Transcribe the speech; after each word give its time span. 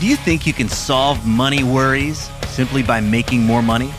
Do 0.00 0.06
you 0.06 0.16
think 0.16 0.46
you 0.46 0.54
can 0.54 0.70
solve 0.70 1.26
money 1.26 1.62
worries 1.62 2.30
simply 2.46 2.82
by 2.82 3.00
making 3.00 3.42
more 3.42 3.60
money? 3.60 3.92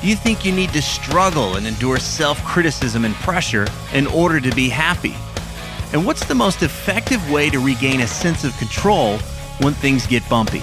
Do 0.00 0.08
you 0.08 0.16
think 0.16 0.42
you 0.42 0.52
need 0.52 0.70
to 0.70 0.80
struggle 0.80 1.56
and 1.56 1.66
endure 1.66 1.98
self 1.98 2.42
criticism 2.44 3.04
and 3.04 3.14
pressure 3.16 3.66
in 3.92 4.06
order 4.06 4.40
to 4.40 4.50
be 4.54 4.70
happy? 4.70 5.14
And 5.92 6.06
what's 6.06 6.24
the 6.24 6.34
most 6.34 6.62
effective 6.62 7.30
way 7.30 7.50
to 7.50 7.58
regain 7.58 8.00
a 8.00 8.06
sense 8.06 8.42
of 8.42 8.56
control 8.56 9.18
when 9.60 9.74
things 9.74 10.06
get 10.06 10.26
bumpy? 10.30 10.62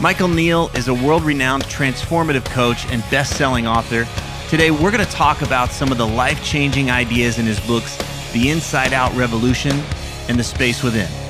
Michael 0.00 0.26
Neill 0.26 0.68
is 0.74 0.88
a 0.88 0.94
world 0.94 1.22
renowned 1.22 1.62
transformative 1.66 2.44
coach 2.46 2.86
and 2.86 3.04
best 3.08 3.36
selling 3.36 3.68
author. 3.68 4.04
Today, 4.48 4.72
we're 4.72 4.90
going 4.90 5.04
to 5.04 5.12
talk 5.12 5.42
about 5.42 5.70
some 5.70 5.92
of 5.92 5.98
the 5.98 6.06
life 6.06 6.42
changing 6.42 6.90
ideas 6.90 7.38
in 7.38 7.46
his 7.46 7.60
books, 7.68 7.96
The 8.32 8.50
Inside 8.50 8.92
Out 8.92 9.14
Revolution 9.14 9.80
and 10.28 10.36
The 10.36 10.44
Space 10.44 10.82
Within. 10.82 11.25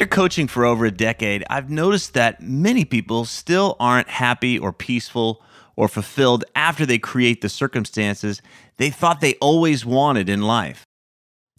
After 0.00 0.16
coaching 0.16 0.46
for 0.46 0.64
over 0.64 0.86
a 0.86 0.90
decade, 0.90 1.44
I've 1.50 1.68
noticed 1.68 2.14
that 2.14 2.40
many 2.40 2.86
people 2.86 3.26
still 3.26 3.76
aren't 3.78 4.08
happy 4.08 4.58
or 4.58 4.72
peaceful 4.72 5.42
or 5.76 5.88
fulfilled 5.88 6.42
after 6.54 6.86
they 6.86 6.98
create 6.98 7.42
the 7.42 7.50
circumstances 7.50 8.40
they 8.78 8.88
thought 8.88 9.20
they 9.20 9.34
always 9.42 9.84
wanted 9.84 10.30
in 10.30 10.40
life. 10.40 10.86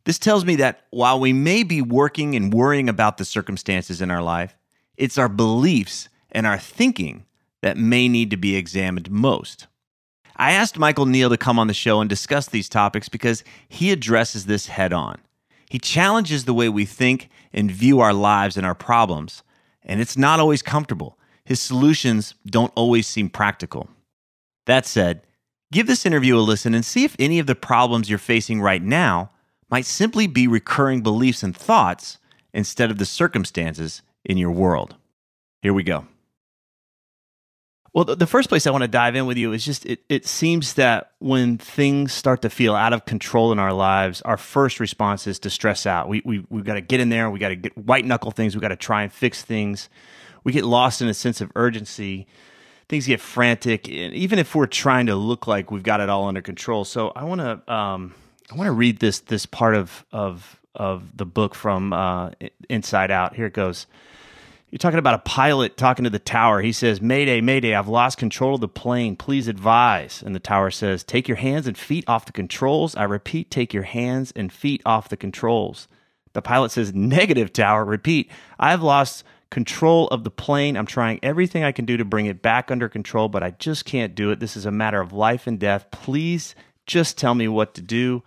This 0.06 0.18
tells 0.18 0.44
me 0.44 0.56
that 0.56 0.88
while 0.90 1.20
we 1.20 1.34
may 1.34 1.62
be 1.62 1.84
working 1.84 2.36
and 2.36 2.52
worrying 2.52 2.90
about 2.90 3.18
the 3.18 3.26
circumstances 3.26 4.02
in 4.02 4.10
our 4.10 4.24
life, 4.24 4.58
it's 4.98 5.20
our 5.20 5.30
beliefs 5.30 6.10
and 6.32 6.48
our 6.48 6.58
thinking 6.58 7.28
that 7.62 7.78
may 7.78 8.10
need 8.10 8.32
to 8.32 8.38
be 8.38 8.56
examined 8.56 9.12
most. 9.12 9.68
I 10.36 10.54
asked 10.54 10.80
Michael 10.80 11.06
Neill 11.06 11.30
to 11.30 11.38
come 11.38 11.60
on 11.60 11.68
the 11.68 11.76
show 11.76 12.02
and 12.02 12.10
discuss 12.10 12.48
these 12.48 12.70
topics 12.70 13.08
because 13.08 13.44
he 13.70 13.92
addresses 13.92 14.48
this 14.48 14.66
head 14.66 14.94
on. 14.94 15.20
He 15.72 15.80
challenges 15.80 16.44
the 16.44 16.54
way 16.54 16.68
we 16.68 16.84
think 16.84 17.30
and 17.54 17.72
view 17.72 18.02
our 18.02 18.12
lives 18.12 18.58
and 18.58 18.66
our 18.66 18.76
problems, 18.76 19.42
and 19.86 20.02
it's 20.02 20.18
not 20.18 20.38
always 20.38 20.62
comfortable. 20.62 21.18
His 21.46 21.62
solutions 21.62 22.36
don't 22.46 22.74
always 22.76 23.08
seem 23.08 23.30
practical. 23.30 23.88
That 24.66 24.86
said, 24.86 25.22
give 25.72 25.88
this 25.88 26.06
interview 26.06 26.38
a 26.38 26.40
listen 26.40 26.74
and 26.74 26.84
see 26.84 27.06
if 27.06 27.16
any 27.18 27.40
of 27.40 27.48
the 27.48 27.56
problems 27.56 28.10
you're 28.10 28.20
facing 28.20 28.60
right 28.60 28.84
now 28.84 29.32
might 29.70 29.86
simply 29.86 30.28
be 30.28 30.46
recurring 30.46 31.04
beliefs 31.04 31.42
and 31.42 31.56
thoughts 31.56 32.18
instead 32.54 32.92
of 32.92 32.98
the 32.98 33.06
circumstances 33.06 34.02
in 34.26 34.38
your 34.38 34.52
world. 34.52 34.98
Here 35.62 35.74
we 35.74 35.84
go. 35.84 36.06
Well, 37.94 38.06
the 38.06 38.28
first 38.28 38.48
place 38.48 38.66
I 38.66 38.72
want 38.72 38.84
to 38.84 38.88
dive 38.88 39.18
in 39.18 39.26
with 39.26 39.38
you 39.38 39.52
is 39.52 39.66
just 39.66 39.86
it, 39.86 40.02
it 40.08 40.26
seems 40.26 40.76
that 40.76 41.12
when 41.20 41.58
things 41.58 42.14
start 42.14 42.42
to 42.44 42.50
feel 42.50 42.74
out 42.74 42.94
of 42.94 43.04
control 43.04 43.52
in 43.52 43.60
our 43.60 43.74
lives, 43.74 44.22
our 44.22 44.38
first 44.38 44.80
response 44.80 45.28
is 45.28 45.40
to 45.40 45.50
stress 45.50 45.86
out. 45.86 46.08
We, 46.08 46.22
we, 46.24 46.46
we've 46.50 46.64
got 46.64 46.76
to 46.76 46.82
get 46.82 47.02
in 47.02 47.10
there, 47.10 47.30
we 47.30 47.38
got 47.38 47.50
to 47.50 47.58
get 47.58 47.78
white 47.78 48.06
knuckle 48.06 48.32
things, 48.32 48.56
we 48.56 48.62
got 48.62 48.70
to 48.70 48.78
try 48.78 49.04
and 49.04 49.12
fix 49.12 49.44
things. 49.44 49.90
We 50.46 50.54
get 50.54 50.64
lost 50.64 51.02
in 51.02 51.10
a 51.10 51.14
sense 51.14 51.42
of 51.42 51.52
urgency. 51.54 52.28
Things 52.88 53.08
get 53.08 53.20
frantic, 53.22 53.90
and 53.90 54.14
even 54.14 54.40
if 54.40 54.56
we're 54.56 54.68
trying 54.68 55.06
to 55.06 55.16
look 55.16 55.48
like 55.48 55.70
we've 55.70 55.84
got 55.84 56.02
it 56.02 56.10
all 56.10 56.28
under 56.28 56.42
control. 56.42 56.84
So 56.86 57.12
I 57.16 57.26
want 57.26 57.40
to 57.42 57.74
um, 57.74 58.14
I 58.52 58.56
want 58.56 58.68
to 58.68 58.74
read 58.74 59.00
this 59.00 59.20
this 59.20 59.46
part 59.46 59.76
of 59.76 60.06
of 60.12 60.60
of 60.76 61.16
the 61.16 61.26
book 61.26 61.56
from 61.56 61.94
uh, 61.94 62.32
Inside 62.70 63.12
Out. 63.12 63.36
Here 63.36 63.46
it 63.46 63.54
goes. 63.54 63.86
You're 64.72 64.80
talking 64.80 65.00
about 65.00 65.16
a 65.16 65.20
pilot 65.20 65.76
talking 65.76 66.06
to 66.06 66.10
the 66.10 66.18
tower. 66.18 66.62
He 66.62 66.72
says, 66.72 67.02
Mayday, 67.02 67.42
Mayday, 67.42 67.76
I've 67.76 67.90
lost 67.90 68.18
control 68.18 68.56
of 68.56 68.62
the 68.62 68.70
plane. 68.70 69.18
Please 69.18 69.50
advise. 69.50 70.24
And 70.26 70.34
the 70.34 70.40
tower 70.40 70.72
says, 70.72 71.04
Take 71.04 71.28
your 71.28 71.36
hands 71.36 71.68
and 71.68 71.78
feet 71.78 72.06
off 72.08 72.24
the 72.24 72.32
controls. 72.32 72.96
I 72.96 73.04
repeat, 73.04 73.52
take 73.52 73.74
your 73.74 73.84
hands 73.84 74.32
and 74.34 74.52
feet 74.52 74.82
off 74.86 75.10
the 75.10 75.18
controls. 75.18 75.90
The 76.32 76.42
pilot 76.42 76.72
says, 76.72 76.94
Negative, 76.94 77.52
tower. 77.52 77.84
Repeat, 77.84 78.32
I've 78.58 78.82
lost 78.82 79.26
control 79.50 80.08
of 80.08 80.24
the 80.24 80.32
plane. 80.32 80.78
I'm 80.78 80.86
trying 80.86 81.20
everything 81.22 81.66
I 81.66 81.74
can 81.74 81.84
do 81.84 81.98
to 81.98 82.06
bring 82.06 82.28
it 82.28 82.42
back 82.42 82.72
under 82.72 82.88
control, 82.88 83.28
but 83.28 83.44
I 83.44 83.52
just 83.52 83.84
can't 83.84 84.16
do 84.16 84.32
it. 84.32 84.40
This 84.40 84.56
is 84.56 84.66
a 84.66 84.72
matter 84.72 85.02
of 85.02 85.12
life 85.12 85.48
and 85.48 85.60
death. 85.60 85.92
Please 85.92 86.56
just 86.86 87.18
tell 87.18 87.36
me 87.36 87.50
what 87.50 87.74
to 87.74 87.82
do. 87.82 88.24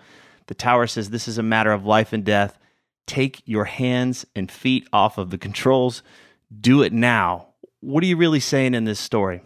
The 0.48 0.54
tower 0.54 0.88
says, 0.88 1.08
This 1.08 1.26
is 1.26 1.38
a 1.38 1.42
matter 1.42 1.72
of 1.72 1.86
life 1.86 2.12
and 2.12 2.22
death. 2.22 2.58
Take 3.06 3.42
your 3.46 3.64
hands 3.64 4.26
and 4.36 4.52
feet 4.52 4.86
off 4.92 5.16
of 5.16 5.30
the 5.30 5.38
controls 5.38 6.02
do 6.60 6.82
it 6.82 6.92
now. 6.92 7.48
What 7.80 8.02
are 8.02 8.06
you 8.06 8.16
really 8.16 8.40
saying 8.40 8.74
in 8.74 8.84
this 8.84 9.00
story? 9.00 9.42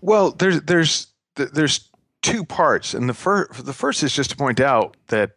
Well, 0.00 0.30
there's 0.30 0.62
there's 0.62 1.08
there's 1.34 1.90
two 2.22 2.44
parts, 2.44 2.94
and 2.94 3.08
the 3.08 3.14
first 3.14 3.64
the 3.64 3.72
first 3.72 4.02
is 4.02 4.14
just 4.14 4.30
to 4.30 4.36
point 4.36 4.60
out 4.60 4.96
that 5.08 5.32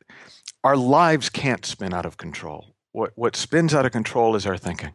our 0.63 0.77
lives 0.77 1.29
can't 1.29 1.65
spin 1.65 1.93
out 1.93 2.05
of 2.05 2.17
control. 2.17 2.67
What 2.91 3.11
what 3.15 3.35
spins 3.35 3.73
out 3.73 3.85
of 3.85 3.91
control 3.91 4.35
is 4.35 4.45
our 4.45 4.57
thinking. 4.57 4.93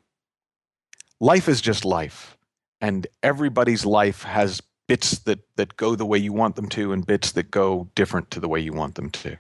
Life 1.21 1.49
is 1.49 1.61
just 1.61 1.85
life, 1.85 2.37
and 2.81 3.07
everybody's 3.23 3.85
life 3.85 4.23
has 4.23 4.63
bits 4.87 5.19
that 5.21 5.41
that 5.57 5.77
go 5.77 5.95
the 5.95 6.07
way 6.07 6.19
you 6.19 6.33
want 6.33 6.57
them 6.57 6.69
to, 6.71 6.93
and 6.93 7.07
bits 7.07 7.33
that 7.33 7.51
go 7.51 7.91
different 7.95 8.31
to 8.31 8.41
the 8.41 8.49
way 8.49 8.61
you 8.61 8.73
want 8.73 8.95
them 8.95 9.11
to. 9.11 9.37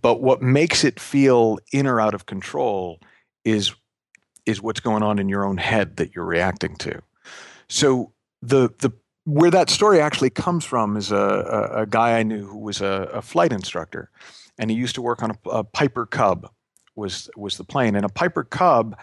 But 0.00 0.20
what 0.20 0.42
makes 0.42 0.84
it 0.84 1.00
feel 1.00 1.58
in 1.72 1.86
or 1.86 2.00
out 2.00 2.14
of 2.14 2.26
control 2.26 3.00
is 3.44 3.74
is 4.46 4.62
what's 4.62 4.80
going 4.80 5.02
on 5.02 5.18
in 5.18 5.28
your 5.28 5.44
own 5.44 5.58
head 5.58 5.96
that 5.96 6.14
you're 6.14 6.24
reacting 6.24 6.76
to. 6.76 7.00
So 7.68 8.12
the 8.42 8.70
the 8.78 8.92
where 9.24 9.50
that 9.50 9.70
story 9.70 10.00
actually 10.00 10.30
comes 10.30 10.64
from 10.64 10.96
is 10.96 11.12
a, 11.12 11.16
a, 11.16 11.82
a 11.82 11.86
guy 11.86 12.18
I 12.18 12.22
knew 12.22 12.46
who 12.46 12.58
was 12.58 12.80
a, 12.80 13.08
a, 13.12 13.22
flight 13.22 13.52
instructor, 13.52 14.10
and 14.58 14.70
he 14.70 14.76
used 14.76 14.94
to 14.94 15.02
work 15.02 15.22
on 15.22 15.36
a, 15.46 15.62
Piper 15.62 16.06
Cub 16.06 16.50
was 16.96 17.30
was 17.36 17.56
the 17.56 17.64
plane, 17.64 17.96
and 17.96 18.04
a 18.04 18.08
Piper 18.08 18.44
Cub 18.44 18.96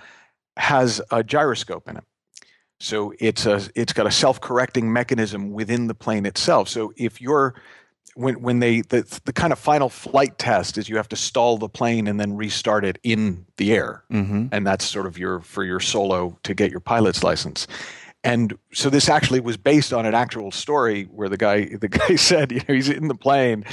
has 0.57 1.01
a 1.12 1.24
gyroscope 1.24 1.88
in 1.88 1.98
it. 1.98 2.04
So 2.80 3.13
it's 3.19 3.45
a 3.45 3.62
it's 3.75 3.94
got 3.94 4.07
a 4.07 4.12
self-correcting 4.12 4.92
mechanism 4.92 5.51
within 5.51 5.88
the 5.88 5.95
plane 5.95 6.25
itself. 6.25 6.68
So 6.68 6.94
if 6.98 7.22
you're 7.22 7.56
when 8.17 8.41
when 8.41 8.59
they 8.59 8.81
the, 8.81 9.19
the 9.25 9.33
kind 9.33 9.53
of 9.53 9.59
final 9.59 9.89
flight 9.89 10.37
test 10.39 10.77
is 10.77 10.89
you 10.89 10.97
have 10.97 11.09
to 11.09 11.15
stall 11.15 11.57
the 11.57 11.69
plane 11.69 12.07
and 12.07 12.19
then 12.19 12.35
restart 12.35 12.83
it 12.83 12.97
in 13.03 13.45
the 13.57 13.73
air, 13.73 14.03
mm-hmm. 14.11 14.47
and 14.51 14.65
that's 14.65 14.85
sort 14.85 15.05
of 15.05 15.17
your 15.17 15.41
for 15.41 15.63
your 15.63 15.79
solo 15.79 16.37
to 16.43 16.53
get 16.53 16.71
your 16.71 16.79
pilot's 16.79 17.23
license. 17.23 17.67
And 18.23 18.57
so 18.73 18.89
this 18.89 19.07
actually 19.07 19.39
was 19.39 19.55
based 19.55 19.93
on 19.93 20.05
an 20.05 20.15
actual 20.15 20.51
story 20.51 21.03
where 21.03 21.29
the 21.29 21.37
guy 21.37 21.65
the 21.65 21.87
guy 21.87 22.15
said, 22.15 22.51
you 22.51 22.61
know, 22.67 22.73
he's 22.73 22.89
in 22.89 23.07
the 23.07 23.15
plane, 23.15 23.63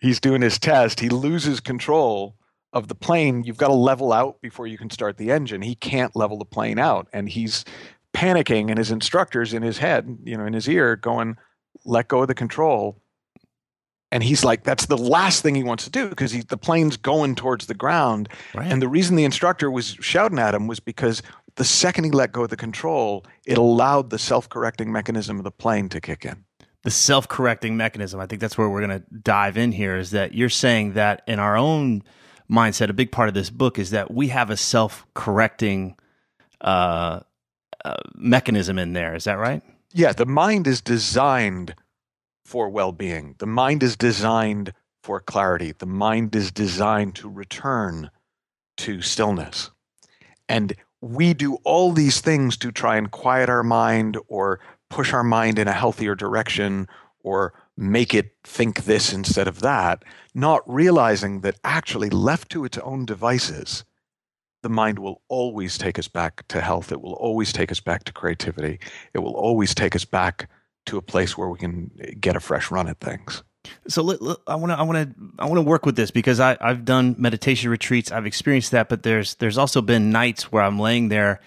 he's 0.00 0.18
doing 0.18 0.42
his 0.42 0.58
test, 0.58 0.98
he 0.98 1.08
loses 1.08 1.60
control 1.60 2.34
of 2.72 2.88
the 2.88 2.96
plane. 2.96 3.44
You've 3.44 3.56
got 3.56 3.68
to 3.68 3.74
level 3.74 4.12
out 4.12 4.40
before 4.40 4.66
you 4.66 4.76
can 4.76 4.90
start 4.90 5.16
the 5.16 5.30
engine. 5.30 5.62
He 5.62 5.76
can't 5.76 6.16
level 6.16 6.36
the 6.36 6.44
plane 6.44 6.80
out, 6.80 7.06
and 7.12 7.28
he's 7.28 7.64
panicking, 8.12 8.70
and 8.70 8.78
his 8.78 8.90
instructors 8.90 9.54
in 9.54 9.62
his 9.62 9.78
head, 9.78 10.18
you 10.24 10.36
know, 10.36 10.44
in 10.44 10.52
his 10.52 10.68
ear, 10.68 10.96
going, 10.96 11.36
"Let 11.84 12.08
go 12.08 12.22
of 12.22 12.28
the 12.28 12.34
control." 12.34 13.00
And 14.14 14.22
he's 14.22 14.44
like, 14.44 14.62
that's 14.62 14.86
the 14.86 14.96
last 14.96 15.42
thing 15.42 15.56
he 15.56 15.64
wants 15.64 15.82
to 15.84 15.90
do 15.90 16.08
because 16.08 16.32
the 16.44 16.56
plane's 16.56 16.96
going 16.96 17.34
towards 17.34 17.66
the 17.66 17.74
ground. 17.74 18.28
Right. 18.54 18.70
And 18.70 18.80
the 18.80 18.86
reason 18.86 19.16
the 19.16 19.24
instructor 19.24 19.72
was 19.72 19.96
shouting 20.00 20.38
at 20.38 20.54
him 20.54 20.68
was 20.68 20.78
because 20.78 21.20
the 21.56 21.64
second 21.64 22.04
he 22.04 22.10
let 22.12 22.30
go 22.30 22.44
of 22.44 22.50
the 22.50 22.56
control, 22.56 23.26
it 23.44 23.58
allowed 23.58 24.10
the 24.10 24.18
self 24.20 24.48
correcting 24.48 24.92
mechanism 24.92 25.38
of 25.38 25.42
the 25.42 25.50
plane 25.50 25.88
to 25.88 26.00
kick 26.00 26.24
in. 26.24 26.44
The 26.84 26.92
self 26.92 27.26
correcting 27.26 27.76
mechanism. 27.76 28.20
I 28.20 28.26
think 28.26 28.40
that's 28.40 28.56
where 28.56 28.70
we're 28.70 28.86
going 28.86 29.00
to 29.00 29.04
dive 29.18 29.56
in 29.56 29.72
here 29.72 29.96
is 29.96 30.12
that 30.12 30.32
you're 30.32 30.48
saying 30.48 30.92
that 30.92 31.22
in 31.26 31.40
our 31.40 31.56
own 31.56 32.04
mindset, 32.48 32.90
a 32.90 32.92
big 32.92 33.10
part 33.10 33.26
of 33.26 33.34
this 33.34 33.50
book 33.50 33.80
is 33.80 33.90
that 33.90 34.14
we 34.14 34.28
have 34.28 34.48
a 34.48 34.56
self 34.56 35.04
correcting 35.14 35.96
uh, 36.60 37.18
uh, 37.84 37.94
mechanism 38.14 38.78
in 38.78 38.92
there. 38.92 39.16
Is 39.16 39.24
that 39.24 39.38
right? 39.38 39.60
Yeah, 39.92 40.12
the 40.12 40.24
mind 40.24 40.68
is 40.68 40.80
designed 40.80 41.74
for 42.44 42.68
well 42.68 42.92
being, 42.92 43.34
the 43.38 43.46
mind 43.46 43.82
is 43.82 43.96
designed 43.96 44.72
for 45.02 45.20
clarity, 45.20 45.72
the 45.72 45.86
mind 45.86 46.34
is 46.34 46.50
designed 46.50 47.14
to 47.16 47.28
return 47.28 48.10
to 48.78 49.02
stillness. 49.02 49.70
And 50.48 50.74
we 51.00 51.34
do 51.34 51.56
all 51.64 51.92
these 51.92 52.20
things 52.20 52.56
to 52.58 52.72
try 52.72 52.96
and 52.96 53.10
quiet 53.10 53.48
our 53.48 53.62
mind 53.62 54.16
or 54.26 54.60
push 54.88 55.12
our 55.12 55.24
mind 55.24 55.58
in 55.58 55.68
a 55.68 55.72
healthier 55.72 56.14
direction 56.14 56.88
or 57.20 57.52
make 57.76 58.14
it 58.14 58.34
think 58.44 58.84
this 58.84 59.12
instead 59.12 59.48
of 59.48 59.60
that, 59.60 60.04
not 60.34 60.62
realizing 60.66 61.40
that 61.40 61.58
actually 61.64 62.10
left 62.10 62.50
to 62.50 62.64
its 62.64 62.78
own 62.78 63.04
devices, 63.04 63.84
the 64.62 64.68
mind 64.68 64.98
will 64.98 65.20
always 65.28 65.76
take 65.76 65.98
us 65.98 66.08
back 66.08 66.46
to 66.48 66.60
health. 66.60 66.90
It 66.90 67.02
will 67.02 67.14
always 67.14 67.52
take 67.52 67.70
us 67.70 67.80
back 67.80 68.04
to 68.04 68.12
creativity. 68.12 68.78
It 69.12 69.18
will 69.18 69.34
always 69.34 69.74
take 69.74 69.94
us 69.94 70.04
back 70.04 70.48
to 70.86 70.98
a 70.98 71.02
place 71.02 71.36
where 71.36 71.48
we 71.48 71.58
can 71.58 71.90
get 72.20 72.36
a 72.36 72.40
fresh 72.40 72.70
run 72.70 72.88
at 72.88 73.00
things. 73.00 73.42
So 73.88 74.02
let, 74.02 74.20
let, 74.20 74.38
I 74.46 74.56
want 74.56 74.72
to 74.72 74.78
I 74.78 74.82
want 74.82 75.16
to 75.16 75.32
I 75.38 75.46
want 75.46 75.56
to 75.56 75.62
work 75.62 75.86
with 75.86 75.96
this 75.96 76.10
because 76.10 76.40
I 76.40 76.56
I've 76.60 76.84
done 76.84 77.16
meditation 77.18 77.70
retreats. 77.70 78.12
I've 78.12 78.26
experienced 78.26 78.72
that, 78.72 78.88
but 78.88 79.02
there's 79.02 79.36
there's 79.36 79.58
also 79.58 79.80
been 79.80 80.10
nights 80.10 80.52
where 80.52 80.62
I'm 80.62 80.78
laying 80.78 81.08
there 81.08 81.40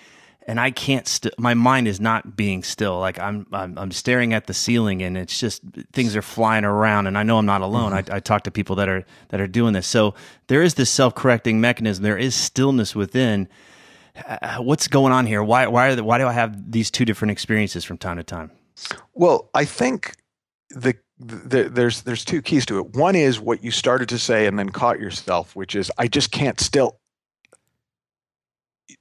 and 0.48 0.60
I 0.60 0.72
can't 0.72 1.08
st- 1.08 1.38
my 1.38 1.54
mind 1.54 1.88
is 1.88 2.00
not 2.00 2.38
being 2.38 2.64
still. 2.64 3.00
Like 3.00 3.20
I'm, 3.20 3.46
I'm 3.52 3.78
I'm 3.78 3.92
staring 3.92 4.34
at 4.34 4.48
the 4.48 4.54
ceiling 4.54 5.04
and 5.04 5.18
it's 5.18 5.40
just 5.40 5.62
things 5.92 6.16
are 6.16 6.22
flying 6.22 6.64
around 6.64 7.06
and 7.06 7.18
I 7.18 7.24
know 7.24 7.38
I'm 7.38 7.46
not 7.46 7.62
alone. 7.62 7.92
Mm-hmm. 7.92 8.12
I, 8.12 8.18
I 8.18 8.20
talk 8.20 8.44
to 8.44 8.52
people 8.52 8.78
that 8.78 8.88
are 8.88 9.04
that 9.30 9.42
are 9.42 9.48
doing 9.48 9.74
this. 9.74 9.88
So 9.88 10.16
there 10.48 10.64
is 10.64 10.76
this 10.76 10.90
self-correcting 10.90 11.60
mechanism. 11.60 12.04
There 12.04 12.18
is 12.18 12.34
stillness 12.34 12.96
within. 12.96 13.50
Uh, 14.28 14.58
what's 14.58 14.88
going 14.88 15.14
on 15.14 15.28
here? 15.28 15.44
Why 15.44 15.68
why 15.68 15.94
the, 15.94 16.04
why 16.04 16.18
do 16.18 16.26
I 16.26 16.32
have 16.32 16.72
these 16.72 16.90
two 16.90 17.06
different 17.06 17.32
experiences 17.32 17.84
from 17.84 17.98
time 17.98 18.18
to 18.18 18.24
time? 18.24 18.52
Well, 19.14 19.50
I 19.54 19.66
think 19.66 20.16
the 20.70 20.96
the, 21.20 21.64
there's 21.64 22.04
there's 22.04 22.24
two 22.24 22.42
keys 22.42 22.66
to 22.68 22.80
it. 22.80 22.96
One 22.96 23.16
is 23.16 23.40
what 23.40 23.64
you 23.64 23.72
started 23.72 24.10
to 24.10 24.20
say 24.20 24.46
and 24.46 24.58
then 24.60 24.70
caught 24.70 25.00
yourself, 25.00 25.56
which 25.56 25.76
is 25.76 25.92
I 25.98 26.08
just 26.08 26.32
can't 26.32 26.60
still. 26.60 27.00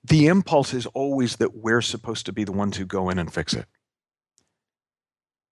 The 0.04 0.28
impulse 0.28 0.72
is 0.72 0.86
always 0.86 1.36
that 1.36 1.56
we're 1.56 1.82
supposed 1.82 2.26
to 2.26 2.32
be 2.32 2.44
the 2.44 2.52
ones 2.52 2.76
who 2.76 2.86
go 2.86 3.10
in 3.10 3.18
and 3.18 3.32
fix 3.32 3.52
it. 3.52 3.66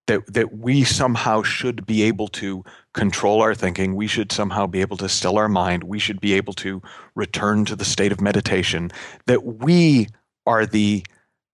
That 0.06 0.32
that 0.32 0.56
we 0.56 0.84
somehow 0.84 1.42
should 1.42 1.84
be 1.84 2.02
able 2.04 2.28
to 2.28 2.64
control 2.94 3.42
our 3.42 3.54
thinking. 3.54 3.94
We 3.94 4.06
should 4.06 4.32
somehow 4.32 4.66
be 4.66 4.80
able 4.80 4.96
to 4.98 5.08
still 5.08 5.36
our 5.36 5.48
mind. 5.48 5.84
We 5.84 5.98
should 5.98 6.20
be 6.20 6.32
able 6.34 6.54
to 6.54 6.80
return 7.14 7.66
to 7.66 7.76
the 7.76 7.84
state 7.84 8.12
of 8.12 8.20
meditation. 8.20 8.90
That 9.26 9.44
we 9.44 10.08
are 10.46 10.64
the 10.64 11.04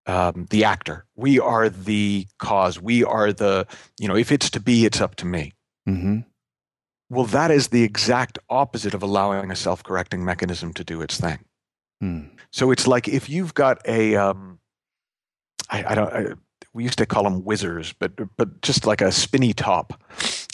um, 0.06 0.46
the 0.50 0.64
actor. 0.64 1.06
We 1.14 1.38
are 1.38 1.68
the 1.68 2.26
cause. 2.38 2.80
We 2.80 3.04
are 3.04 3.32
the, 3.32 3.66
you 3.98 4.08
know, 4.08 4.16
if 4.16 4.32
it's 4.32 4.50
to 4.50 4.60
be, 4.60 4.84
it's 4.84 5.00
up 5.00 5.16
to 5.16 5.26
me. 5.26 5.52
Mm-hmm. 5.88 6.20
Well, 7.08 7.26
that 7.26 7.50
is 7.50 7.68
the 7.68 7.82
exact 7.82 8.38
opposite 8.48 8.94
of 8.94 9.02
allowing 9.02 9.50
a 9.50 9.56
self 9.56 9.82
correcting 9.82 10.24
mechanism 10.24 10.72
to 10.74 10.84
do 10.84 11.02
its 11.02 11.18
thing. 11.18 11.38
Mm. 12.02 12.30
So 12.52 12.70
it's 12.70 12.86
like 12.86 13.08
if 13.08 13.28
you've 13.28 13.54
got 13.54 13.80
a, 13.86 14.16
um, 14.16 14.60
I, 15.70 15.84
I 15.84 15.94
don't, 15.94 16.12
I, 16.12 16.26
we 16.72 16.84
used 16.84 16.98
to 16.98 17.06
call 17.06 17.24
them 17.24 17.42
whizzers, 17.42 17.94
but 17.98 18.12
but 18.36 18.62
just 18.62 18.86
like 18.86 19.00
a 19.00 19.10
spinny 19.10 19.52
top, 19.52 20.00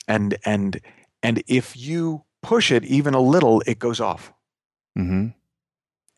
and 0.08 0.36
and 0.46 0.80
and 1.22 1.42
if 1.46 1.76
you 1.76 2.24
push 2.42 2.72
it 2.72 2.84
even 2.84 3.12
a 3.12 3.20
little, 3.20 3.62
it 3.66 3.78
goes 3.78 4.00
off. 4.00 4.32
Mm-hmm 4.98 5.28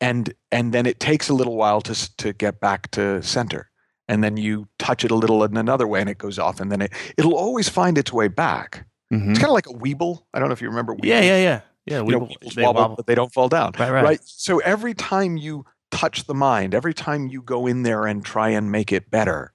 and 0.00 0.32
and 0.52 0.72
then 0.72 0.86
it 0.86 1.00
takes 1.00 1.28
a 1.28 1.34
little 1.34 1.56
while 1.56 1.80
to 1.82 2.16
to 2.16 2.32
get 2.32 2.60
back 2.60 2.90
to 2.92 3.22
center. 3.22 3.70
And 4.10 4.24
then 4.24 4.38
you 4.38 4.68
touch 4.78 5.04
it 5.04 5.10
a 5.10 5.14
little 5.14 5.44
in 5.44 5.56
another 5.58 5.86
way 5.86 6.00
and 6.00 6.08
it 6.08 6.16
goes 6.16 6.38
off 6.38 6.60
and 6.60 6.72
then 6.72 6.80
it 6.80 6.92
it'll 7.18 7.36
always 7.36 7.68
find 7.68 7.98
its 7.98 8.12
way 8.12 8.28
back. 8.28 8.86
Mm-hmm. 9.12 9.30
it's 9.30 9.38
kind 9.38 9.48
of 9.48 9.54
like 9.54 9.66
a 9.66 9.72
weeble. 9.72 10.24
I 10.34 10.38
don't 10.38 10.48
know 10.48 10.52
if 10.52 10.62
you 10.62 10.68
remember 10.68 10.94
weeble. 10.94 11.04
yeah 11.04 11.20
yeah. 11.20 11.38
Yeah 11.38 11.60
yeah 11.86 12.02
you 12.02 12.10
know, 12.10 12.28
they 12.54 12.62
wobble, 12.62 12.82
wobble, 12.82 12.96
but 12.96 13.06
they 13.06 13.14
don't 13.14 13.32
fall 13.32 13.48
down. 13.48 13.72
Right, 13.78 13.90
right. 13.90 14.04
Right? 14.04 14.20
So 14.24 14.58
every 14.58 14.94
time 14.94 15.36
you 15.36 15.64
touch 15.90 16.24
the 16.24 16.34
mind 16.34 16.74
every 16.74 16.94
time 16.94 17.28
you 17.28 17.42
go 17.42 17.66
in 17.66 17.82
there 17.82 18.06
and 18.06 18.24
try 18.24 18.50
and 18.50 18.70
make 18.70 18.92
it 18.92 19.10
better 19.10 19.52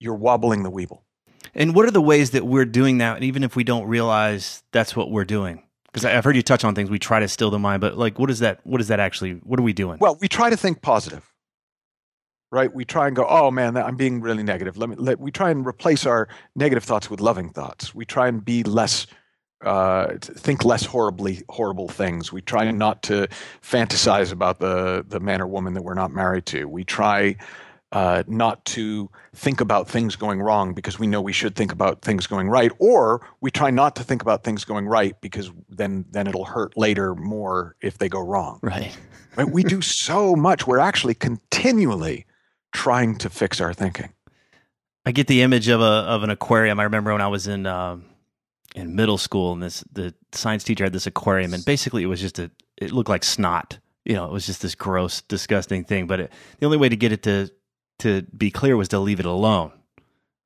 you're 0.00 0.14
wobbling 0.14 0.62
the 0.62 0.70
weeble. 0.70 1.00
And 1.54 1.74
what 1.74 1.86
are 1.86 1.90
the 1.90 2.02
ways 2.02 2.30
that 2.30 2.46
we're 2.46 2.64
doing 2.64 2.98
that 2.98 3.22
even 3.22 3.42
if 3.42 3.56
we 3.56 3.64
don't 3.64 3.86
realize 3.86 4.62
that's 4.72 4.94
what 4.94 5.10
we're 5.10 5.24
doing 5.24 5.62
because 5.92 6.04
I've 6.04 6.24
heard 6.24 6.36
you 6.36 6.42
touch 6.42 6.64
on 6.64 6.74
things. 6.74 6.90
We 6.90 6.98
try 6.98 7.20
to 7.20 7.28
still 7.28 7.50
the 7.50 7.58
mind, 7.58 7.80
but 7.80 7.96
like, 7.96 8.18
what 8.18 8.30
is 8.30 8.40
that? 8.40 8.60
What 8.64 8.80
is 8.80 8.88
that 8.88 9.00
actually? 9.00 9.32
What 9.32 9.58
are 9.58 9.62
we 9.62 9.72
doing? 9.72 9.98
Well, 10.00 10.16
we 10.20 10.28
try 10.28 10.50
to 10.50 10.56
think 10.56 10.82
positive, 10.82 11.32
right? 12.50 12.72
We 12.72 12.84
try 12.84 13.06
and 13.06 13.16
go, 13.16 13.26
oh 13.28 13.50
man, 13.50 13.76
I'm 13.76 13.96
being 13.96 14.20
really 14.20 14.42
negative. 14.42 14.76
Let 14.76 14.88
me. 14.90 14.96
Let, 14.98 15.20
we 15.20 15.30
try 15.30 15.50
and 15.50 15.66
replace 15.66 16.06
our 16.06 16.28
negative 16.54 16.84
thoughts 16.84 17.10
with 17.10 17.20
loving 17.20 17.50
thoughts. 17.50 17.94
We 17.94 18.04
try 18.04 18.28
and 18.28 18.44
be 18.44 18.62
less, 18.62 19.06
uh, 19.64 20.14
think 20.20 20.64
less 20.64 20.84
horribly 20.84 21.42
horrible 21.48 21.88
things. 21.88 22.32
We 22.32 22.42
try 22.42 22.70
not 22.70 23.02
to 23.04 23.28
fantasize 23.62 24.30
about 24.32 24.58
the 24.58 25.04
the 25.08 25.20
man 25.20 25.40
or 25.40 25.46
woman 25.46 25.74
that 25.74 25.82
we're 25.82 25.94
not 25.94 26.12
married 26.12 26.46
to. 26.46 26.66
We 26.66 26.84
try 26.84 27.36
uh, 27.92 28.22
not 28.26 28.64
to 28.66 29.10
think 29.34 29.60
about 29.60 29.88
things 29.88 30.14
going 30.14 30.40
wrong 30.40 30.74
because 30.74 30.98
we 30.98 31.06
know 31.06 31.20
we 31.20 31.32
should 31.32 31.56
think 31.56 31.72
about 31.72 32.02
things 32.02 32.26
going 32.26 32.48
right, 32.48 32.70
or 32.78 33.26
we 33.40 33.50
try 33.50 33.70
not 33.70 33.96
to 33.96 34.04
think 34.04 34.20
about 34.20 34.44
things 34.44 34.64
going 34.64 34.86
right 34.86 35.18
because 35.20 35.50
then 35.68 36.04
then 36.10 36.26
it'll 36.26 36.44
hurt 36.44 36.76
later 36.76 37.14
more 37.14 37.76
if 37.80 37.98
they 37.98 38.08
go 38.08 38.20
wrong. 38.20 38.58
Right. 38.62 38.96
right? 39.36 39.48
We 39.48 39.62
do 39.62 39.80
so 39.80 40.36
much. 40.36 40.66
We're 40.66 40.78
actually 40.78 41.14
continually 41.14 42.26
trying 42.72 43.16
to 43.18 43.30
fix 43.30 43.60
our 43.60 43.72
thinking. 43.72 44.12
I 45.06 45.12
get 45.12 45.26
the 45.26 45.40
image 45.40 45.68
of 45.68 45.80
a 45.80 45.84
of 45.84 46.22
an 46.22 46.30
aquarium. 46.30 46.78
I 46.78 46.84
remember 46.84 47.12
when 47.12 47.22
I 47.22 47.28
was 47.28 47.46
in 47.46 47.64
um, 47.64 48.04
in 48.74 48.94
middle 48.96 49.18
school, 49.18 49.54
and 49.54 49.62
this 49.62 49.82
the 49.90 50.14
science 50.32 50.62
teacher 50.62 50.84
had 50.84 50.92
this 50.92 51.06
aquarium, 51.06 51.54
and 51.54 51.64
basically 51.64 52.02
it 52.02 52.06
was 52.06 52.20
just 52.20 52.38
a 52.38 52.50
it 52.76 52.92
looked 52.92 53.08
like 53.08 53.24
snot. 53.24 53.78
You 54.04 54.14
know, 54.14 54.26
it 54.26 54.32
was 54.32 54.46
just 54.46 54.62
this 54.62 54.74
gross, 54.74 55.22
disgusting 55.22 55.84
thing. 55.84 56.06
But 56.06 56.20
it, 56.20 56.32
the 56.60 56.66
only 56.66 56.78
way 56.78 56.88
to 56.88 56.96
get 56.96 57.12
it 57.12 57.22
to 57.24 57.50
to 58.00 58.22
be 58.36 58.50
clear 58.50 58.76
was 58.76 58.88
to 58.88 58.98
leave 58.98 59.20
it 59.20 59.26
alone 59.26 59.72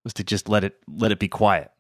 was 0.05 0.15
to 0.15 0.25
just 0.25 0.49
let 0.49 0.65
it 0.65 0.77
let 0.89 1.13
it 1.13 1.19
be 1.19 1.29
quiet. 1.29 1.71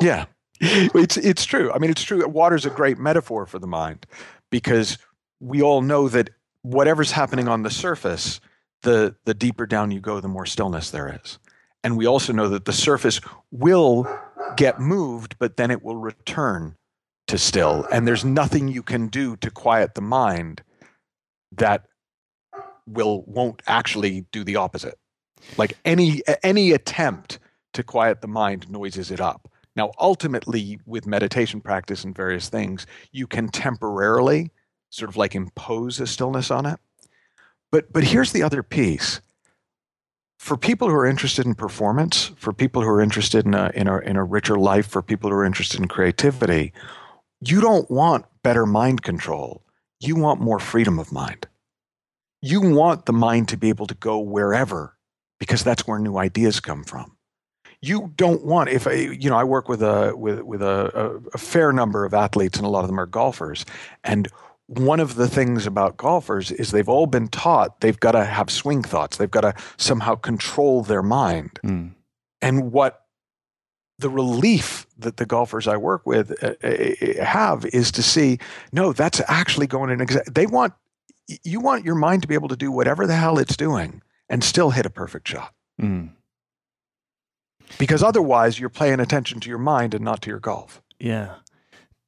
Yeah. 0.00 0.26
It's 0.60 1.16
it's 1.16 1.44
true. 1.44 1.72
I 1.72 1.78
mean 1.78 1.90
it's 1.90 2.02
true. 2.02 2.26
Water's 2.26 2.66
a 2.66 2.70
great 2.70 2.98
metaphor 2.98 3.46
for 3.46 3.58
the 3.58 3.66
mind 3.66 4.06
because 4.50 4.98
we 5.40 5.62
all 5.62 5.82
know 5.82 6.08
that 6.08 6.30
whatever's 6.62 7.12
happening 7.12 7.48
on 7.48 7.62
the 7.62 7.70
surface 7.70 8.40
the 8.82 9.14
the 9.24 9.34
deeper 9.34 9.66
down 9.66 9.90
you 9.90 10.00
go 10.00 10.20
the 10.20 10.28
more 10.28 10.46
stillness 10.46 10.90
there 10.90 11.20
is. 11.22 11.38
And 11.84 11.96
we 11.96 12.06
also 12.06 12.32
know 12.32 12.48
that 12.48 12.64
the 12.64 12.72
surface 12.72 13.20
will 13.52 14.06
get 14.56 14.80
moved 14.80 15.36
but 15.38 15.56
then 15.56 15.70
it 15.70 15.82
will 15.82 15.96
return 15.96 16.74
to 17.28 17.38
still. 17.38 17.86
And 17.92 18.08
there's 18.08 18.24
nothing 18.24 18.68
you 18.68 18.82
can 18.82 19.06
do 19.08 19.36
to 19.36 19.50
quiet 19.50 19.94
the 19.94 20.00
mind 20.00 20.62
that 21.52 21.84
will 22.86 23.22
won't 23.26 23.62
actually 23.66 24.26
do 24.32 24.42
the 24.42 24.56
opposite 24.56 24.98
like 25.56 25.74
any 25.84 26.22
any 26.42 26.72
attempt 26.72 27.38
to 27.74 27.82
quiet 27.82 28.20
the 28.20 28.28
mind 28.28 28.70
noises 28.70 29.10
it 29.10 29.20
up. 29.20 29.50
Now, 29.76 29.92
ultimately, 30.00 30.80
with 30.86 31.06
meditation 31.06 31.60
practice 31.60 32.02
and 32.02 32.14
various 32.14 32.48
things, 32.48 32.86
you 33.12 33.28
can 33.28 33.48
temporarily 33.48 34.50
sort 34.90 35.08
of 35.08 35.16
like 35.16 35.34
impose 35.34 36.00
a 36.00 36.06
stillness 36.06 36.50
on 36.50 36.66
it. 36.66 36.80
But 37.70 37.92
but 37.92 38.04
here's 38.04 38.32
the 38.32 38.42
other 38.42 38.62
piece. 38.62 39.20
For 40.38 40.56
people 40.56 40.88
who 40.88 40.94
are 40.94 41.06
interested 41.06 41.46
in 41.46 41.54
performance, 41.54 42.30
for 42.36 42.52
people 42.52 42.82
who 42.82 42.88
are 42.88 43.02
interested 43.02 43.44
in 43.44 43.54
a, 43.54 43.72
in 43.74 43.88
a, 43.88 43.98
in 43.98 44.16
a 44.16 44.24
richer 44.24 44.56
life, 44.56 44.86
for 44.86 45.02
people 45.02 45.30
who 45.30 45.36
are 45.36 45.44
interested 45.44 45.80
in 45.80 45.88
creativity, 45.88 46.72
you 47.40 47.60
don't 47.60 47.90
want 47.90 48.24
better 48.42 48.64
mind 48.64 49.02
control. 49.02 49.62
You 50.00 50.14
want 50.14 50.40
more 50.40 50.60
freedom 50.60 50.98
of 50.98 51.12
mind. 51.12 51.48
You 52.40 52.60
want 52.60 53.06
the 53.06 53.12
mind 53.12 53.48
to 53.48 53.56
be 53.56 53.68
able 53.68 53.88
to 53.88 53.94
go 53.94 54.18
wherever 54.18 54.96
because 55.38 55.64
that's 55.64 55.86
where 55.86 55.98
new 55.98 56.16
ideas 56.16 56.60
come 56.60 56.84
from. 56.84 57.16
You 57.80 58.12
don't 58.16 58.44
want 58.44 58.70
if 58.70 58.86
I, 58.88 58.92
you 58.92 59.30
know 59.30 59.36
I 59.36 59.44
work 59.44 59.68
with 59.68 59.82
a 59.82 60.12
with 60.16 60.40
with 60.40 60.62
a, 60.62 60.90
a, 60.94 61.16
a 61.34 61.38
fair 61.38 61.72
number 61.72 62.04
of 62.04 62.12
athletes 62.12 62.58
and 62.58 62.66
a 62.66 62.68
lot 62.68 62.80
of 62.80 62.88
them 62.88 62.98
are 62.98 63.06
golfers 63.06 63.64
and 64.02 64.28
one 64.68 65.00
of 65.00 65.14
the 65.14 65.28
things 65.28 65.66
about 65.66 65.96
golfers 65.96 66.50
is 66.50 66.72
they've 66.72 66.88
all 66.88 67.06
been 67.06 67.28
taught 67.28 67.80
they've 67.80 67.98
got 67.98 68.12
to 68.12 68.24
have 68.24 68.50
swing 68.50 68.82
thoughts. 68.82 69.16
They've 69.16 69.30
got 69.30 69.40
to 69.40 69.54
somehow 69.78 70.14
control 70.14 70.82
their 70.82 71.02
mind. 71.02 71.58
Mm. 71.64 71.94
And 72.42 72.70
what 72.70 73.02
the 73.98 74.10
relief 74.10 74.86
that 74.98 75.16
the 75.16 75.26
golfers 75.26 75.66
I 75.66 75.76
work 75.76 76.06
with 76.06 76.32
uh, 76.44 77.24
have 77.24 77.64
is 77.66 77.90
to 77.92 78.02
see 78.02 78.38
no, 78.72 78.92
that's 78.92 79.22
actually 79.26 79.66
going 79.66 79.90
in. 79.90 80.00
Exa- 80.00 80.32
they 80.32 80.46
want 80.46 80.74
you 81.44 81.60
want 81.60 81.84
your 81.84 81.94
mind 81.94 82.22
to 82.22 82.28
be 82.28 82.34
able 82.34 82.48
to 82.48 82.56
do 82.56 82.70
whatever 82.70 83.06
the 83.06 83.16
hell 83.16 83.38
it's 83.38 83.56
doing 83.56 84.02
and 84.28 84.44
still 84.44 84.70
hit 84.70 84.86
a 84.86 84.90
perfect 84.90 85.28
shot. 85.28 85.54
Mm. 85.80 86.10
Because 87.78 88.02
otherwise, 88.02 88.58
you're 88.58 88.68
paying 88.68 89.00
attention 89.00 89.40
to 89.40 89.48
your 89.48 89.58
mind 89.58 89.94
and 89.94 90.04
not 90.04 90.22
to 90.22 90.30
your 90.30 90.40
golf. 90.40 90.82
Yeah. 90.98 91.36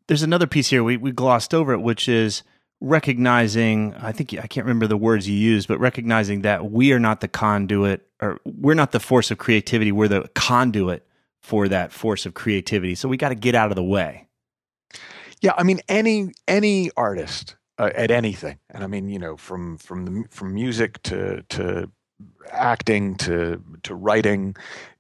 There's 0.06 0.22
another 0.22 0.46
piece 0.46 0.70
here 0.70 0.82
we, 0.82 0.96
we 0.96 1.12
glossed 1.12 1.54
over 1.54 1.72
it, 1.72 1.80
which 1.80 2.08
is 2.08 2.42
recognizing. 2.80 3.94
I 3.94 4.12
think 4.12 4.32
I 4.34 4.46
can't 4.46 4.66
remember 4.66 4.86
the 4.86 4.96
words 4.96 5.28
you 5.28 5.36
used, 5.36 5.68
but 5.68 5.78
recognizing 5.78 6.42
that 6.42 6.70
we 6.70 6.92
are 6.92 6.98
not 6.98 7.20
the 7.20 7.28
conduit, 7.28 8.06
or 8.20 8.40
we're 8.44 8.74
not 8.74 8.92
the 8.92 9.00
force 9.00 9.30
of 9.30 9.38
creativity. 9.38 9.92
We're 9.92 10.08
the 10.08 10.28
conduit 10.34 11.06
for 11.40 11.68
that 11.68 11.92
force 11.92 12.26
of 12.26 12.34
creativity. 12.34 12.94
So 12.94 13.08
we 13.08 13.16
got 13.16 13.28
to 13.28 13.34
get 13.34 13.54
out 13.54 13.70
of 13.70 13.76
the 13.76 13.84
way. 13.84 14.26
Yeah, 15.40 15.52
I 15.56 15.62
mean 15.62 15.80
any 15.88 16.32
any 16.46 16.90
artist 16.96 17.56
uh, 17.78 17.90
at 17.94 18.10
anything, 18.10 18.58
and 18.68 18.84
I 18.84 18.86
mean 18.86 19.08
you 19.08 19.18
know 19.18 19.36
from 19.36 19.78
from 19.78 20.04
the, 20.04 20.24
from 20.28 20.54
music 20.54 21.02
to 21.04 21.42
to 21.50 21.90
acting 22.50 23.16
to 23.16 23.62
to 23.82 23.94
writing 23.94 24.56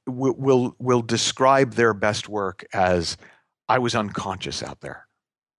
will 0.06 0.34
will 0.36 0.76
will 0.78 1.02
describe 1.02 1.74
their 1.74 1.94
best 1.94 2.28
work 2.28 2.64
as 2.72 3.16
I 3.68 3.78
was 3.78 3.94
unconscious 3.94 4.62
out 4.62 4.80
there. 4.80 5.06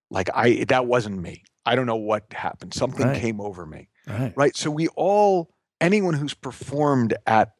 Like 0.09 0.29
I 0.33 0.65
that 0.65 0.85
wasn't 0.85 1.21
me. 1.21 1.43
I 1.65 1.75
don't 1.75 1.85
know 1.85 1.95
what 1.95 2.25
happened. 2.31 2.73
Something 2.73 3.07
right. 3.07 3.21
came 3.21 3.39
over 3.39 3.65
me. 3.65 3.89
Right. 4.07 4.33
right. 4.35 4.55
So 4.55 4.71
we 4.71 4.87
all 4.89 5.53
anyone 5.79 6.13
who's 6.13 6.33
performed 6.33 7.13
at 7.25 7.51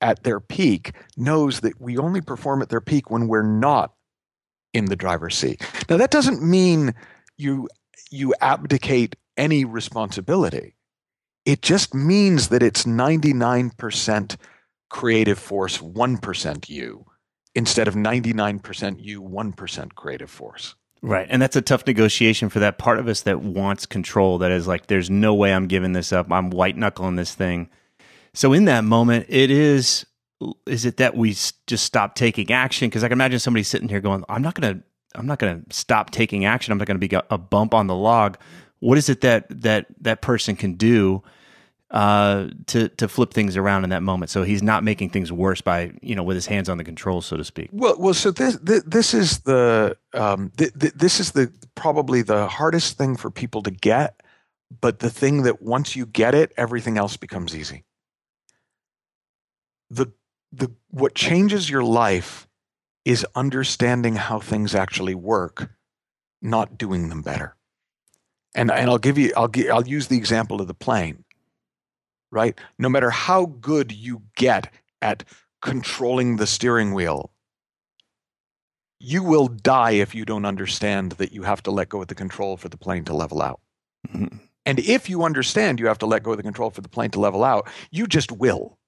at 0.00 0.22
their 0.22 0.40
peak 0.40 0.92
knows 1.16 1.60
that 1.60 1.80
we 1.80 1.98
only 1.98 2.20
perform 2.20 2.62
at 2.62 2.68
their 2.68 2.80
peak 2.80 3.10
when 3.10 3.28
we're 3.28 3.42
not 3.42 3.92
in 4.72 4.86
the 4.86 4.96
driver's 4.96 5.36
seat. 5.36 5.62
Now 5.88 5.96
that 5.96 6.10
doesn't 6.10 6.42
mean 6.42 6.94
you 7.36 7.68
you 8.10 8.34
abdicate 8.40 9.16
any 9.36 9.64
responsibility. 9.64 10.76
It 11.44 11.62
just 11.62 11.94
means 11.94 12.48
that 12.48 12.62
it's 12.62 12.84
99% 12.84 14.36
creative 14.90 15.38
force, 15.38 15.78
1% 15.78 16.68
you, 16.68 17.06
instead 17.54 17.88
of 17.88 17.94
99% 17.94 18.96
you, 19.00 19.22
1% 19.22 19.94
creative 19.94 20.30
force. 20.30 20.74
Right. 21.02 21.26
And 21.30 21.40
that's 21.40 21.56
a 21.56 21.62
tough 21.62 21.86
negotiation 21.86 22.50
for 22.50 22.58
that 22.58 22.76
part 22.76 22.98
of 22.98 23.08
us 23.08 23.22
that 23.22 23.40
wants 23.40 23.86
control, 23.86 24.38
that 24.38 24.50
is 24.50 24.66
like, 24.66 24.88
there's 24.88 25.08
no 25.08 25.34
way 25.34 25.54
I'm 25.54 25.66
giving 25.66 25.92
this 25.92 26.12
up. 26.12 26.30
I'm 26.30 26.50
white 26.50 26.76
knuckling 26.76 27.16
this 27.16 27.34
thing. 27.34 27.70
So 28.34 28.52
in 28.52 28.66
that 28.66 28.84
moment, 28.84 29.26
it 29.28 29.50
is, 29.50 30.04
is 30.66 30.84
it 30.84 30.98
that 30.98 31.16
we 31.16 31.30
just 31.30 31.84
stop 31.84 32.14
taking 32.16 32.50
action? 32.52 32.88
Because 32.88 33.02
I 33.02 33.08
can 33.08 33.16
imagine 33.16 33.38
somebody 33.38 33.62
sitting 33.62 33.88
here 33.88 34.00
going, 34.00 34.24
I'm 34.28 34.42
not 34.42 34.56
to, 34.56 34.82
I'm 35.14 35.26
not 35.26 35.38
to 35.38 35.74
stop 35.74 36.10
taking 36.10 36.44
action. 36.44 36.70
I'm 36.72 36.78
not 36.78 36.86
to 36.86 36.98
be 36.98 37.10
a 37.30 37.38
bump 37.38 37.74
on 37.74 37.86
the 37.86 37.96
log. 37.96 38.38
What 38.80 38.98
is 38.98 39.08
it 39.08 39.20
that, 39.22 39.46
that, 39.62 39.86
that 40.00 40.20
person 40.20 40.56
can 40.56 40.74
do 40.74 41.22
uh, 41.90 42.48
to 42.66 42.88
to 42.88 43.08
flip 43.08 43.32
things 43.34 43.56
around 43.56 43.84
in 43.84 43.90
that 43.90 44.02
moment. 44.02 44.30
So 44.30 44.44
he's 44.44 44.62
not 44.62 44.84
making 44.84 45.10
things 45.10 45.32
worse 45.32 45.60
by 45.60 45.92
you 46.00 46.14
know 46.14 46.22
with 46.22 46.36
his 46.36 46.46
hands 46.46 46.68
on 46.68 46.78
the 46.78 46.84
controls, 46.84 47.26
so 47.26 47.36
to 47.36 47.44
speak. 47.44 47.68
Well, 47.72 47.96
well, 47.98 48.14
so 48.14 48.30
this 48.30 48.56
this, 48.62 48.82
this 48.84 49.14
is 49.14 49.40
the 49.40 49.96
um, 50.14 50.52
th- 50.56 50.72
th- 50.78 50.94
this 50.94 51.18
is 51.18 51.32
the 51.32 51.52
probably 51.74 52.22
the 52.22 52.46
hardest 52.46 52.96
thing 52.96 53.16
for 53.16 53.30
people 53.30 53.62
to 53.62 53.70
get, 53.70 54.22
but 54.80 55.00
the 55.00 55.10
thing 55.10 55.42
that 55.42 55.62
once 55.62 55.96
you 55.96 56.06
get 56.06 56.34
it, 56.34 56.52
everything 56.56 56.96
else 56.96 57.16
becomes 57.16 57.56
easy. 57.56 57.84
The 59.90 60.12
the 60.52 60.70
what 60.90 61.16
changes 61.16 61.68
your 61.68 61.82
life 61.82 62.46
is 63.04 63.26
understanding 63.34 64.14
how 64.14 64.38
things 64.38 64.76
actually 64.76 65.16
work, 65.16 65.70
not 66.40 66.78
doing 66.78 67.08
them 67.08 67.22
better. 67.22 67.56
And 68.54 68.70
and 68.70 68.90
I'll 68.90 68.98
give 68.98 69.18
you 69.18 69.32
I'll 69.36 69.48
give, 69.48 69.70
I'll 69.70 69.86
use 69.86 70.08
the 70.08 70.16
example 70.16 70.60
of 70.60 70.66
the 70.66 70.74
plane 70.74 71.24
right? 72.30 72.58
No 72.78 72.88
matter 72.88 73.10
how 73.10 73.46
good 73.46 73.92
you 73.92 74.22
get 74.36 74.72
at 75.02 75.24
controlling 75.62 76.36
the 76.36 76.46
steering 76.46 76.94
wheel, 76.94 77.30
you 78.98 79.22
will 79.22 79.48
die 79.48 79.92
if 79.92 80.14
you 80.14 80.24
don't 80.24 80.44
understand 80.44 81.12
that 81.12 81.32
you 81.32 81.42
have 81.42 81.62
to 81.62 81.70
let 81.70 81.88
go 81.88 82.02
of 82.02 82.08
the 82.08 82.14
control 82.14 82.56
for 82.56 82.68
the 82.68 82.76
plane 82.76 83.04
to 83.04 83.14
level 83.14 83.40
out. 83.40 83.60
Mm-hmm. 84.08 84.36
And 84.66 84.78
if 84.78 85.08
you 85.08 85.24
understand 85.24 85.80
you 85.80 85.86
have 85.86 85.98
to 85.98 86.06
let 86.06 86.22
go 86.22 86.32
of 86.32 86.36
the 86.36 86.42
control 86.42 86.70
for 86.70 86.82
the 86.82 86.88
plane 86.88 87.10
to 87.12 87.20
level 87.20 87.44
out, 87.44 87.68
you 87.90 88.06
just 88.06 88.30
will. 88.30 88.78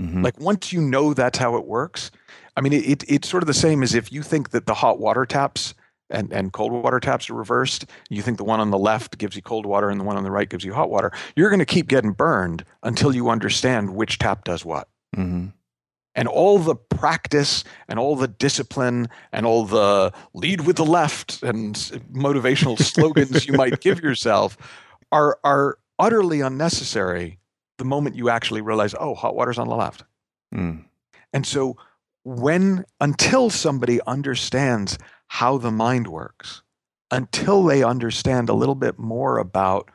Mm-hmm. 0.00 0.22
Like 0.22 0.38
once 0.40 0.72
you 0.72 0.80
know 0.80 1.14
that's 1.14 1.38
how 1.38 1.56
it 1.56 1.64
works, 1.64 2.10
I 2.56 2.60
mean, 2.60 2.72
it, 2.72 2.84
it, 2.84 3.04
it's 3.08 3.28
sort 3.28 3.42
of 3.42 3.46
the 3.46 3.54
same 3.54 3.82
as 3.82 3.94
if 3.94 4.12
you 4.12 4.22
think 4.22 4.50
that 4.50 4.66
the 4.66 4.74
hot 4.74 4.98
water 4.98 5.24
taps 5.24 5.74
and, 6.10 6.32
and 6.32 6.52
cold 6.52 6.72
water 6.72 7.00
taps 7.00 7.28
are 7.30 7.34
reversed, 7.34 7.86
you 8.08 8.22
think 8.22 8.38
the 8.38 8.44
one 8.44 8.60
on 8.60 8.70
the 8.70 8.78
left 8.78 9.18
gives 9.18 9.36
you 9.36 9.42
cold 9.42 9.66
water 9.66 9.90
and 9.90 10.00
the 10.00 10.04
one 10.04 10.16
on 10.16 10.24
the 10.24 10.30
right 10.30 10.48
gives 10.48 10.64
you 10.64 10.72
hot 10.72 10.90
water, 10.90 11.12
you're 11.34 11.50
going 11.50 11.60
to 11.60 11.66
keep 11.66 11.88
getting 11.88 12.12
burned 12.12 12.64
until 12.82 13.14
you 13.14 13.28
understand 13.28 13.94
which 13.94 14.18
tap 14.18 14.44
does 14.44 14.64
what. 14.64 14.88
Mm-hmm. 15.16 15.48
And 16.14 16.28
all 16.28 16.58
the 16.58 16.74
practice 16.74 17.62
and 17.88 17.98
all 17.98 18.16
the 18.16 18.28
discipline 18.28 19.08
and 19.32 19.44
all 19.44 19.64
the 19.64 20.12
lead 20.32 20.62
with 20.62 20.76
the 20.76 20.84
left 20.84 21.42
and 21.42 21.74
motivational 22.12 22.78
slogans 22.78 23.46
you 23.46 23.52
might 23.52 23.80
give 23.80 24.00
yourself 24.02 24.56
are, 25.12 25.38
are 25.44 25.78
utterly 25.98 26.40
unnecessary 26.40 27.38
the 27.78 27.84
moment 27.84 28.16
you 28.16 28.30
actually 28.30 28.62
realize, 28.62 28.94
oh, 28.98 29.14
hot 29.14 29.34
water's 29.34 29.58
on 29.58 29.68
the 29.68 29.76
left. 29.76 30.04
Mm. 30.54 30.84
And 31.34 31.46
so 31.46 31.76
when 32.24 32.84
until 33.00 33.50
somebody 33.50 34.00
understands 34.06 34.98
how 35.28 35.58
the 35.58 35.70
mind 35.70 36.08
works 36.08 36.62
until 37.10 37.64
they 37.64 37.82
understand 37.82 38.48
a 38.48 38.54
little 38.54 38.74
bit 38.74 38.98
more 38.98 39.38
about 39.38 39.90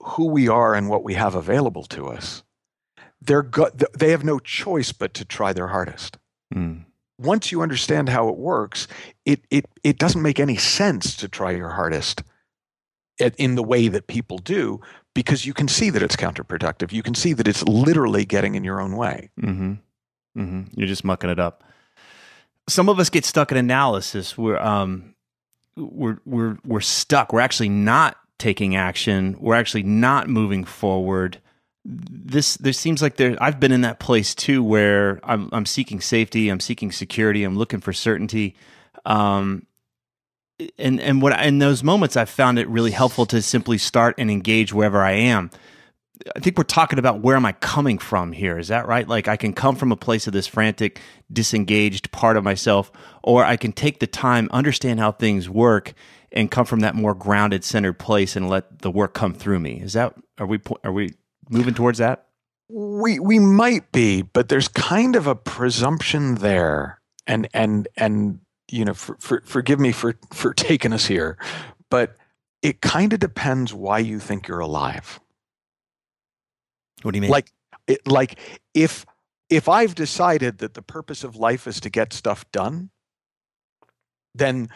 who 0.00 0.26
we 0.26 0.48
are 0.48 0.74
and 0.74 0.88
what 0.88 1.04
we 1.04 1.14
have 1.14 1.34
available 1.34 1.84
to 1.84 2.06
us 2.06 2.42
they're 3.20 3.42
go- 3.42 3.70
they 3.98 4.10
have 4.10 4.24
no 4.24 4.38
choice 4.38 4.92
but 4.92 5.14
to 5.14 5.24
try 5.24 5.52
their 5.52 5.68
hardest 5.68 6.18
mm. 6.54 6.84
once 7.18 7.50
you 7.50 7.62
understand 7.62 8.08
how 8.08 8.28
it 8.28 8.36
works 8.36 8.86
it, 9.24 9.40
it, 9.50 9.66
it 9.82 9.98
doesn't 9.98 10.22
make 10.22 10.38
any 10.38 10.56
sense 10.56 11.16
to 11.16 11.28
try 11.28 11.50
your 11.50 11.70
hardest 11.70 12.22
in 13.38 13.54
the 13.54 13.62
way 13.62 13.88
that 13.88 14.06
people 14.06 14.38
do 14.38 14.80
because 15.14 15.46
you 15.46 15.54
can 15.54 15.68
see 15.68 15.88
that 15.88 16.02
it's 16.02 16.16
counterproductive 16.16 16.92
you 16.92 17.02
can 17.02 17.14
see 17.14 17.32
that 17.32 17.48
it's 17.48 17.62
literally 17.64 18.24
getting 18.24 18.54
in 18.54 18.64
your 18.64 18.80
own 18.80 18.96
way 18.96 19.30
mm-hmm. 19.40 19.74
Mm-hmm. 20.38 20.62
you're 20.74 20.88
just 20.88 21.04
mucking 21.04 21.30
it 21.30 21.40
up 21.40 21.64
some 22.68 22.88
of 22.88 22.98
us 22.98 23.10
get 23.10 23.24
stuck 23.24 23.52
in 23.52 23.58
analysis. 23.58 24.36
We're 24.36 24.58
um, 24.58 25.14
we're 25.76 26.18
we're 26.24 26.58
we're 26.64 26.80
stuck. 26.80 27.32
We're 27.32 27.40
actually 27.40 27.68
not 27.68 28.16
taking 28.38 28.76
action. 28.76 29.36
We're 29.40 29.54
actually 29.54 29.84
not 29.84 30.28
moving 30.28 30.64
forward. 30.64 31.40
This 31.84 32.56
there 32.56 32.72
seems 32.72 33.00
like 33.02 33.16
there. 33.16 33.36
I've 33.40 33.60
been 33.60 33.72
in 33.72 33.82
that 33.82 34.00
place 34.00 34.34
too, 34.34 34.62
where 34.62 35.20
I'm 35.22 35.48
I'm 35.52 35.66
seeking 35.66 36.00
safety. 36.00 36.48
I'm 36.48 36.60
seeking 36.60 36.90
security. 36.90 37.44
I'm 37.44 37.56
looking 37.56 37.80
for 37.80 37.92
certainty. 37.92 38.56
Um, 39.04 39.66
and 40.78 41.00
and 41.00 41.22
what 41.22 41.38
in 41.44 41.58
those 41.58 41.84
moments, 41.84 42.16
I've 42.16 42.30
found 42.30 42.58
it 42.58 42.68
really 42.68 42.90
helpful 42.90 43.26
to 43.26 43.40
simply 43.42 43.78
start 43.78 44.16
and 44.18 44.30
engage 44.30 44.72
wherever 44.72 45.02
I 45.02 45.12
am. 45.12 45.50
I 46.34 46.40
think 46.40 46.56
we're 46.56 46.64
talking 46.64 46.98
about 46.98 47.20
where 47.20 47.36
am 47.36 47.44
I 47.44 47.52
coming 47.52 47.98
from 47.98 48.32
here? 48.32 48.58
Is 48.58 48.68
that 48.68 48.86
right? 48.86 49.06
Like 49.06 49.28
I 49.28 49.36
can 49.36 49.52
come 49.52 49.76
from 49.76 49.92
a 49.92 49.96
place 49.96 50.26
of 50.26 50.32
this 50.32 50.46
frantic, 50.46 51.00
disengaged 51.32 52.10
part 52.10 52.36
of 52.36 52.44
myself, 52.44 52.90
or 53.22 53.44
I 53.44 53.56
can 53.56 53.72
take 53.72 54.00
the 54.00 54.06
time, 54.06 54.48
understand 54.50 54.98
how 54.98 55.12
things 55.12 55.48
work, 55.48 55.94
and 56.32 56.50
come 56.50 56.66
from 56.66 56.80
that 56.80 56.94
more 56.94 57.14
grounded, 57.14 57.64
centered 57.64 57.98
place 57.98 58.34
and 58.34 58.48
let 58.48 58.80
the 58.80 58.90
work 58.90 59.14
come 59.14 59.34
through 59.34 59.60
me. 59.60 59.80
Is 59.80 59.92
that 59.92 60.14
are 60.38 60.46
we 60.46 60.60
are 60.84 60.92
we 60.92 61.14
moving 61.50 61.74
towards 61.74 61.98
that? 61.98 62.26
We 62.68 63.18
we 63.18 63.38
might 63.38 63.92
be, 63.92 64.22
but 64.22 64.48
there's 64.48 64.68
kind 64.68 65.16
of 65.16 65.26
a 65.26 65.34
presumption 65.34 66.36
there, 66.36 67.00
and 67.26 67.48
and 67.52 67.88
and 67.96 68.40
you 68.70 68.84
know, 68.84 68.94
for, 68.94 69.16
for, 69.20 69.42
forgive 69.44 69.78
me 69.78 69.92
for 69.92 70.16
for 70.32 70.54
taking 70.54 70.92
us 70.92 71.06
here, 71.06 71.36
but 71.90 72.16
it 72.62 72.80
kind 72.80 73.12
of 73.12 73.20
depends 73.20 73.72
why 73.72 73.98
you 73.98 74.18
think 74.18 74.48
you're 74.48 74.60
alive 74.60 75.20
what 77.02 77.12
do 77.12 77.18
you 77.18 77.22
mean? 77.22 77.30
Like, 77.30 77.52
it, 77.86 78.06
like 78.06 78.38
if 78.74 79.06
if 79.48 79.68
I've 79.68 79.94
decided 79.94 80.58
that 80.58 80.74
the 80.74 80.82
purpose 80.82 81.22
of 81.22 81.36
life 81.36 81.66
is 81.66 81.80
to 81.80 81.90
get 81.90 82.12
stuff 82.12 82.50
done, 82.50 82.90
then 84.34 84.68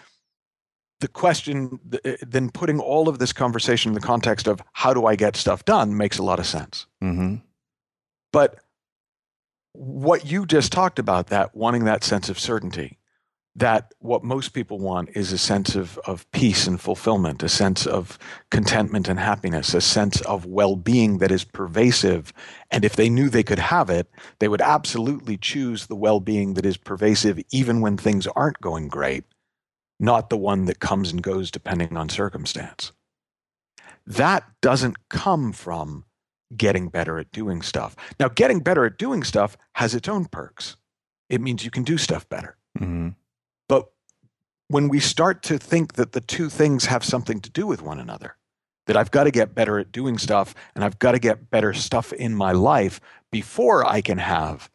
the 1.00 1.08
question, 1.08 1.80
eh, 2.04 2.16
then 2.22 2.50
putting 2.50 2.78
all 2.78 3.08
of 3.08 3.18
this 3.18 3.32
conversation 3.32 3.90
in 3.90 3.94
the 3.94 4.00
context 4.00 4.46
of 4.46 4.60
how 4.74 4.94
do 4.94 5.06
I 5.06 5.16
get 5.16 5.34
stuff 5.34 5.64
done 5.64 5.96
makes 5.96 6.18
a 6.18 6.22
lot 6.22 6.38
of 6.38 6.46
sense. 6.46 6.86
Mm-hmm. 7.02 7.36
But 8.32 8.60
what 9.72 10.30
you 10.30 10.46
just 10.46 10.72
talked 10.72 10.98
about, 10.98 11.28
that 11.28 11.56
wanting 11.56 11.84
that 11.84 12.04
sense 12.04 12.28
of 12.28 12.38
certainty, 12.38 12.98
that 13.57 13.92
what 13.99 14.23
most 14.23 14.50
people 14.50 14.78
want 14.78 15.11
is 15.14 15.33
a 15.33 15.38
sense 15.38 15.75
of, 15.75 15.99
of 16.07 16.30
peace 16.30 16.66
and 16.66 16.80
fulfillment, 16.80 17.42
a 17.42 17.49
sense 17.49 17.87
of 17.87 18.19
contentment 18.50 19.09
and 19.09 19.19
happiness, 19.19 19.75
a 19.75 19.80
sense 19.80 20.21
of 20.23 20.47
well 20.47 20.76
being 20.76 21.19
that 21.19 21.33
is 21.33 21.45
pervasive. 21.45 22.33
And 22.71 22.85
if 22.85 22.97
they 22.97 23.11
knew 23.11 23.28
they 23.28 23.42
could 23.42 23.59
have 23.59 23.90
it, 23.90 24.09
they 24.38 24.49
would 24.49 24.61
absolutely 24.61 25.37
choose 25.37 25.87
the 25.87 25.97
well 25.97 26.21
being 26.21 26.54
that 26.54 26.66
is 26.66 26.76
pervasive, 26.76 27.40
even 27.50 27.80
when 27.80 27.97
things 27.97 28.26
aren't 28.28 28.61
going 28.61 28.88
great, 28.88 29.25
not 29.99 30.30
the 30.30 30.38
one 30.38 30.66
that 30.66 30.80
comes 30.80 31.11
and 31.11 31.23
goes 31.23 31.50
depending 31.50 31.97
on 31.97 32.09
circumstance. 32.09 32.92
That 34.07 34.45
doesn't 34.61 35.09
come 35.09 35.52
from 35.52 36.04
getting 36.57 36.88
better 36.88 37.19
at 37.19 37.33
doing 37.33 37.62
stuff. 37.62 37.97
Now, 38.19 38.28
getting 38.28 38.61
better 38.61 38.85
at 38.85 38.99
doing 38.99 39.23
stuff 39.23 39.57
has 39.75 39.95
its 39.95 40.09
own 40.09 40.26
perks. 40.26 40.76
It 41.28 41.40
means 41.40 41.64
you 41.64 41.71
can 41.71 41.85
do 41.85 41.97
stuff 41.99 42.28
better. 42.28 42.57
Mm-hmm. 42.78 43.11
When 44.70 44.88
we 44.88 45.00
start 45.00 45.42
to 45.44 45.58
think 45.58 45.94
that 45.94 46.12
the 46.12 46.20
two 46.20 46.48
things 46.48 46.86
have 46.86 47.04
something 47.04 47.40
to 47.40 47.50
do 47.50 47.66
with 47.66 47.82
one 47.82 47.98
another, 47.98 48.36
that 48.86 48.96
I've 48.96 49.10
got 49.10 49.24
to 49.24 49.32
get 49.32 49.54
better 49.54 49.78
at 49.80 49.90
doing 49.90 50.16
stuff 50.16 50.54
and 50.74 50.84
I've 50.84 50.98
got 50.98 51.12
to 51.12 51.18
get 51.18 51.50
better 51.50 51.72
stuff 51.72 52.12
in 52.12 52.34
my 52.34 52.52
life 52.52 53.00
before 53.32 53.84
I 53.84 54.00
can 54.00 54.18
have 54.18 54.70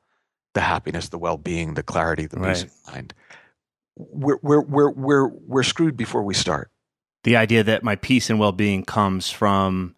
the 0.53 0.61
happiness, 0.61 1.09
the 1.09 1.17
well 1.17 1.37
being, 1.37 1.75
the 1.75 1.83
clarity, 1.83 2.25
the 2.25 2.37
peace 2.37 2.63
of 2.63 2.71
mind, 2.93 3.13
we're, 3.95 4.39
we're, 4.41 4.61
we're, 4.61 4.91
we're, 4.91 5.27
we're 5.27 5.63
screwed 5.63 5.95
before 5.95 6.23
we 6.23 6.33
start. 6.33 6.71
The 7.23 7.37
idea 7.37 7.63
that 7.63 7.83
my 7.83 7.95
peace 7.95 8.29
and 8.29 8.37
well 8.37 8.51
being 8.51 8.83
comes 8.83 9.29
from 9.29 9.95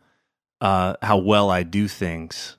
uh, 0.61 0.95
how 1.01 1.17
well 1.17 1.49
I 1.49 1.63
do 1.63 1.87
things. 1.87 2.57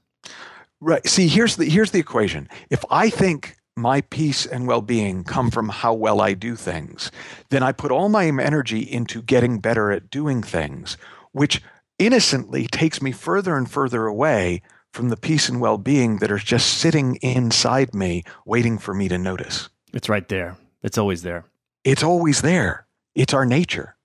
Right. 0.81 1.07
See, 1.07 1.29
here's 1.29 1.57
the 1.57 1.65
here's 1.65 1.91
the 1.91 1.99
equation. 1.99 2.49
If 2.71 2.85
I 2.91 3.11
think 3.11 3.57
my 3.79 4.01
peace 4.03 4.45
and 4.45 4.67
well-being 4.67 5.25
come 5.25 5.51
from 5.51 5.69
how 5.69 5.95
well 5.95 6.21
I 6.21 6.35
do 6.35 6.57
things, 6.57 7.11
then 7.51 7.63
I 7.63 7.73
put 7.73 7.93
all 7.93 8.09
my 8.09 8.27
energy 8.27 8.81
into 8.81 9.23
getting 9.23 9.61
better 9.61 9.91
at 9.91 10.11
doing 10.11 10.43
things, 10.43 10.97
which 11.33 11.63
innocently 11.99 12.67
takes 12.67 13.01
me 13.01 13.13
further 13.13 13.57
and 13.57 13.71
further 13.71 14.07
away 14.07 14.63
from 14.93 15.09
the 15.09 15.17
peace 15.17 15.49
and 15.49 15.61
well-being 15.61 16.19
that 16.19 16.31
are 16.31 16.39
just 16.39 16.79
sitting 16.79 17.17
inside 17.17 17.95
me 17.95 18.25
waiting 18.45 18.79
for 18.79 18.95
me 18.95 19.09
to 19.09 19.19
notice. 19.19 19.69
It's 19.93 20.09
right 20.09 20.29
there. 20.29 20.57
It's 20.83 20.99
always 20.99 21.23
there. 21.23 21.45
It's 21.85 22.03
always 22.03 22.43
there. 22.43 22.87
It's 23.15 23.35
our 23.35 23.45
nature. 23.45 23.97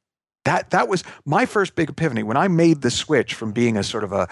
That 0.46 0.72
that 0.72 0.90
was 0.90 1.04
my 1.26 1.46
first 1.46 1.76
big 1.76 1.90
epiphany 1.90 2.24
when 2.24 2.36
I 2.36 2.48
made 2.50 2.82
the 2.82 2.92
switch 2.92 3.34
from 3.34 3.54
being 3.54 3.78
a 3.78 3.84
sort 3.84 4.04
of 4.04 4.12
a, 4.12 4.28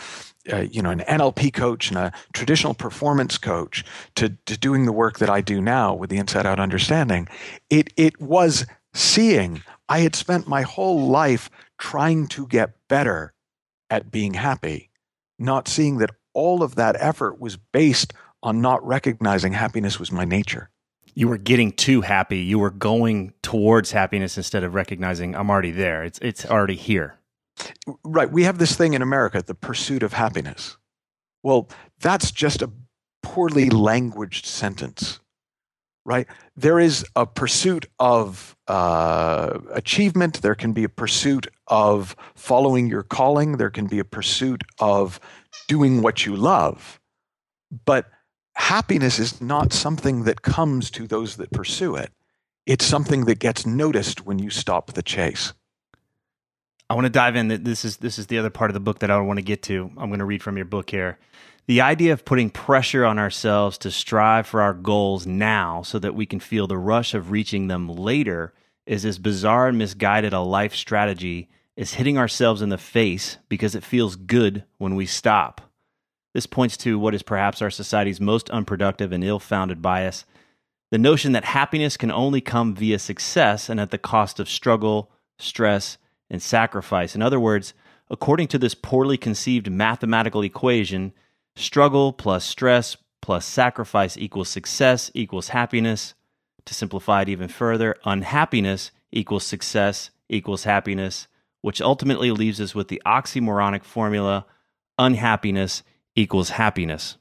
you 0.46 0.82
know 0.82 0.90
an 0.90 1.00
NLP 1.02 1.54
coach 1.54 1.90
and 1.90 1.98
a 1.98 2.12
traditional 2.34 2.74
performance 2.74 3.38
coach 3.38 3.84
to, 4.16 4.30
to 4.46 4.58
doing 4.58 4.86
the 4.86 4.92
work 4.92 5.20
that 5.20 5.30
I 5.30 5.42
do 5.42 5.62
now 5.62 5.94
with 5.94 6.10
the 6.10 6.18
Inside 6.18 6.46
Out 6.46 6.60
Understanding. 6.60 7.28
It 7.70 7.94
it 7.98 8.20
was 8.22 8.66
seeing 8.94 9.62
I 9.88 10.00
had 10.00 10.16
spent 10.16 10.48
my 10.48 10.64
whole 10.64 11.08
life 11.08 11.50
trying 11.78 12.28
to 12.28 12.48
get 12.48 12.76
better 12.88 13.34
at 13.90 14.12
being 14.12 14.36
happy, 14.36 14.90
not 15.38 15.68
seeing 15.68 15.98
that 15.98 16.12
all 16.34 16.64
of 16.64 16.76
that 16.76 16.96
effort 17.00 17.40
was 17.40 17.58
based 17.58 18.14
on 18.42 18.62
not 18.62 18.86
recognizing 18.86 19.54
happiness 19.54 20.00
was 20.00 20.12
my 20.12 20.26
nature 20.26 20.70
you 21.14 21.28
were 21.28 21.38
getting 21.38 21.72
too 21.72 22.02
happy. 22.02 22.40
You 22.40 22.60
were 22.60 22.70
going 22.70 23.34
towards 23.42 23.92
happiness 23.92 24.38
instead 24.38 24.64
of 24.64 24.74
recognizing 24.74 25.36
I'm 25.36 25.50
already 25.50 25.72
there. 25.72 26.04
It's 26.04 26.20
it's 26.20 26.46
already 26.46 26.76
here. 26.76 27.16
Right. 28.04 28.32
We 28.32 28.44
have 28.44 28.58
this 28.58 28.76
thing 28.76 28.94
in 28.94 29.02
America, 29.02 29.42
the 29.42 29.56
pursuit 29.56 30.04
of 30.04 30.14
happiness. 30.14 30.78
Well, 31.44 31.70
that's 32.00 32.32
just 32.32 32.62
a 32.62 32.72
poorly 33.24 33.70
languaged 33.70 34.46
sentence, 34.46 35.20
right? 36.06 36.28
There 36.56 36.80
is 36.80 37.06
a 37.16 37.26
pursuit 37.26 37.88
of 38.00 38.56
uh, 38.68 39.60
achievement. 39.74 40.42
There 40.42 40.56
can 40.56 40.74
be 40.74 40.84
a 40.84 40.90
pursuit 40.90 41.48
of 41.68 42.16
following 42.36 42.88
your 42.88 43.04
calling. 43.04 43.58
There 43.58 43.70
can 43.70 43.88
be 43.88 44.00
a 44.00 44.06
pursuit 44.06 44.64
of 44.80 45.20
doing 45.68 46.02
what 46.02 46.26
you 46.26 46.36
love. 46.36 47.00
But 47.86 48.10
happiness 48.56 49.20
is 49.20 49.42
not 49.42 49.74
something 49.74 50.24
that 50.24 50.42
comes 50.42 50.92
to 50.92 51.08
those 51.08 51.38
that 51.38 51.52
pursue 51.52 51.96
it. 51.96 52.12
It's 52.66 52.86
something 52.86 53.26
that 53.26 53.40
gets 53.40 53.66
noticed 53.66 54.26
when 54.26 54.40
you 54.40 54.50
stop 54.50 54.94
the 54.94 55.02
chase. 55.02 55.54
I 56.92 56.94
want 56.94 57.06
to 57.06 57.10
dive 57.10 57.38
in. 57.38 57.48
This 57.64 57.86
is 57.86 57.98
this 57.98 58.20
is 58.20 58.28
the 58.28 58.38
other 58.38 58.50
part 58.50 58.70
of 58.70 58.74
the 58.74 58.82
book 58.82 59.00
that 59.00 59.10
I 59.10 59.18
want 59.22 59.38
to 59.38 59.44
get 59.44 59.62
to. 59.64 59.90
I'm 59.98 60.10
going 60.10 60.20
to 60.20 60.26
read 60.26 60.44
from 60.44 60.58
your 60.58 60.66
book 60.66 60.90
here. 60.90 61.18
The 61.68 61.80
idea 61.80 62.12
of 62.12 62.26
putting 62.26 62.50
pressure 62.50 63.06
on 63.06 63.18
ourselves 63.18 63.78
to 63.78 63.92
strive 63.92 64.46
for 64.46 64.62
our 64.62 64.74
goals 64.74 65.26
now 65.26 65.84
so 65.84 66.00
that 66.00 66.16
we 66.16 66.26
can 66.26 66.42
feel 66.42 66.68
the 66.68 66.78
rush 66.78 67.14
of 67.14 67.32
reaching 67.32 67.68
them 67.68 67.88
later 67.88 68.54
is 68.86 69.06
as 69.06 69.20
bizarre 69.20 69.70
and 69.70 69.78
misguided 69.78 70.34
a 70.34 70.42
life 70.42 70.76
strategy 70.76 71.50
as 71.78 71.94
hitting 71.94 72.18
ourselves 72.18 72.62
in 72.62 72.68
the 72.68 72.78
face 72.78 73.38
because 73.48 73.74
it 73.74 73.86
feels 73.86 74.18
good 74.18 74.66
when 74.78 74.96
we 74.96 75.06
stop. 75.06 75.62
This 76.34 76.46
points 76.46 76.76
to 76.78 77.00
what 77.00 77.16
is 77.16 77.24
perhaps 77.24 77.62
our 77.62 77.72
society's 77.72 78.20
most 78.20 78.50
unproductive 78.50 79.14
and 79.14 79.24
ill 79.24 79.40
founded 79.40 79.82
bias 79.82 80.26
the 80.92 80.98
notion 80.98 81.32
that 81.32 81.46
happiness 81.46 81.96
can 81.96 82.12
only 82.12 82.42
come 82.42 82.76
via 82.76 83.00
success 83.00 83.70
and 83.70 83.80
at 83.80 83.92
the 83.92 83.98
cost 83.98 84.42
of 84.42 84.50
struggle, 84.50 85.10
stress, 85.40 85.98
and 86.32 86.42
sacrifice. 86.42 87.14
In 87.14 87.22
other 87.22 87.40
words, 87.40 87.76
according 88.10 88.48
to 88.48 88.58
this 88.58 88.74
poorly 88.74 89.18
conceived 89.18 89.70
mathematical 89.70 90.42
equation, 90.42 91.14
struggle 91.56 92.12
plus 92.14 92.44
stress 92.44 92.98
plus 93.22 93.46
sacrifice 93.46 94.18
equals 94.18 94.50
success 94.50 95.12
equals 95.14 95.50
happiness. 95.50 96.16
To 96.66 96.74
simplify 96.74 97.22
it 97.22 97.30
even 97.30 97.48
further, 97.48 97.96
unhappiness 98.06 98.92
equals 99.12 99.46
success 99.46 100.10
equals 100.30 100.64
happiness, 100.64 101.28
which 101.62 101.82
ultimately 101.82 102.32
leaves 102.32 102.60
us 102.60 102.74
with 102.74 102.88
the 102.88 103.02
oxymoronic 103.06 103.84
formula 103.84 104.46
unhappiness 104.98 105.84
equals 106.16 106.52
happiness. 106.52 107.18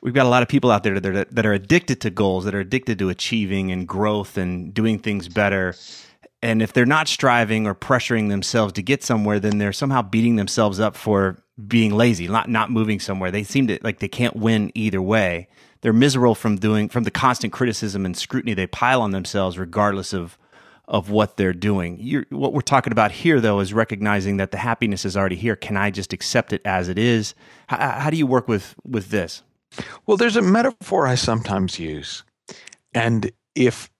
We've 0.00 0.14
got 0.14 0.26
a 0.26 0.28
lot 0.28 0.42
of 0.42 0.48
people 0.48 0.70
out 0.70 0.82
there 0.84 1.00
that 1.00 1.06
are, 1.06 1.24
that 1.24 1.46
are 1.46 1.52
addicted 1.52 2.00
to 2.02 2.10
goals, 2.10 2.44
that 2.44 2.54
are 2.54 2.60
addicted 2.60 2.98
to 3.00 3.08
achieving 3.08 3.72
and 3.72 3.86
growth 3.86 4.36
and 4.36 4.72
doing 4.72 4.98
things 4.98 5.28
better. 5.28 5.74
And 6.40 6.62
if 6.62 6.72
they're 6.72 6.86
not 6.86 7.08
striving 7.08 7.66
or 7.66 7.74
pressuring 7.74 8.28
themselves 8.28 8.72
to 8.74 8.82
get 8.82 9.02
somewhere, 9.02 9.40
then 9.40 9.58
they're 9.58 9.72
somehow 9.72 10.02
beating 10.02 10.36
themselves 10.36 10.78
up 10.78 10.96
for 10.96 11.42
being 11.66 11.92
lazy, 11.92 12.28
not 12.28 12.48
not 12.48 12.70
moving 12.70 13.00
somewhere. 13.00 13.30
They 13.30 13.42
seem 13.42 13.66
to 13.66 13.78
like 13.82 13.98
they 13.98 14.08
can't 14.08 14.36
win 14.36 14.70
either 14.74 15.02
way. 15.02 15.48
They're 15.80 15.92
miserable 15.92 16.34
from 16.34 16.56
doing 16.56 16.88
from 16.88 17.04
the 17.04 17.10
constant 17.10 17.52
criticism 17.52 18.04
and 18.06 18.16
scrutiny 18.16 18.54
they 18.54 18.68
pile 18.68 19.02
on 19.02 19.10
themselves, 19.10 19.58
regardless 19.58 20.12
of 20.12 20.38
of 20.86 21.10
what 21.10 21.36
they're 21.36 21.52
doing. 21.52 21.98
You're, 22.00 22.24
what 22.30 22.54
we're 22.54 22.62
talking 22.62 22.92
about 22.92 23.12
here, 23.12 23.40
though, 23.40 23.60
is 23.60 23.74
recognizing 23.74 24.38
that 24.38 24.52
the 24.52 24.56
happiness 24.56 25.04
is 25.04 25.16
already 25.16 25.36
here. 25.36 25.54
Can 25.54 25.76
I 25.76 25.90
just 25.90 26.14
accept 26.14 26.52
it 26.52 26.62
as 26.64 26.88
it 26.88 26.98
is? 26.98 27.34
How, 27.66 28.00
how 28.00 28.10
do 28.10 28.16
you 28.16 28.26
work 28.26 28.48
with 28.48 28.74
with 28.84 29.10
this? 29.10 29.42
Well, 30.06 30.16
there's 30.16 30.36
a 30.36 30.42
metaphor 30.42 31.06
I 31.06 31.16
sometimes 31.16 31.78
use, 31.78 32.22
and 32.94 33.30
if 33.56 33.90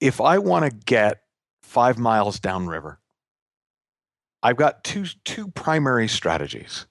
if 0.00 0.20
I 0.20 0.38
want 0.38 0.64
to 0.64 0.70
get 0.84 1.21
five 1.72 1.98
miles 1.98 2.38
downriver, 2.38 3.00
I've 4.42 4.56
got 4.56 4.84
two 4.84 5.06
two 5.24 5.48
primary 5.48 6.08
strategies. 6.08 6.86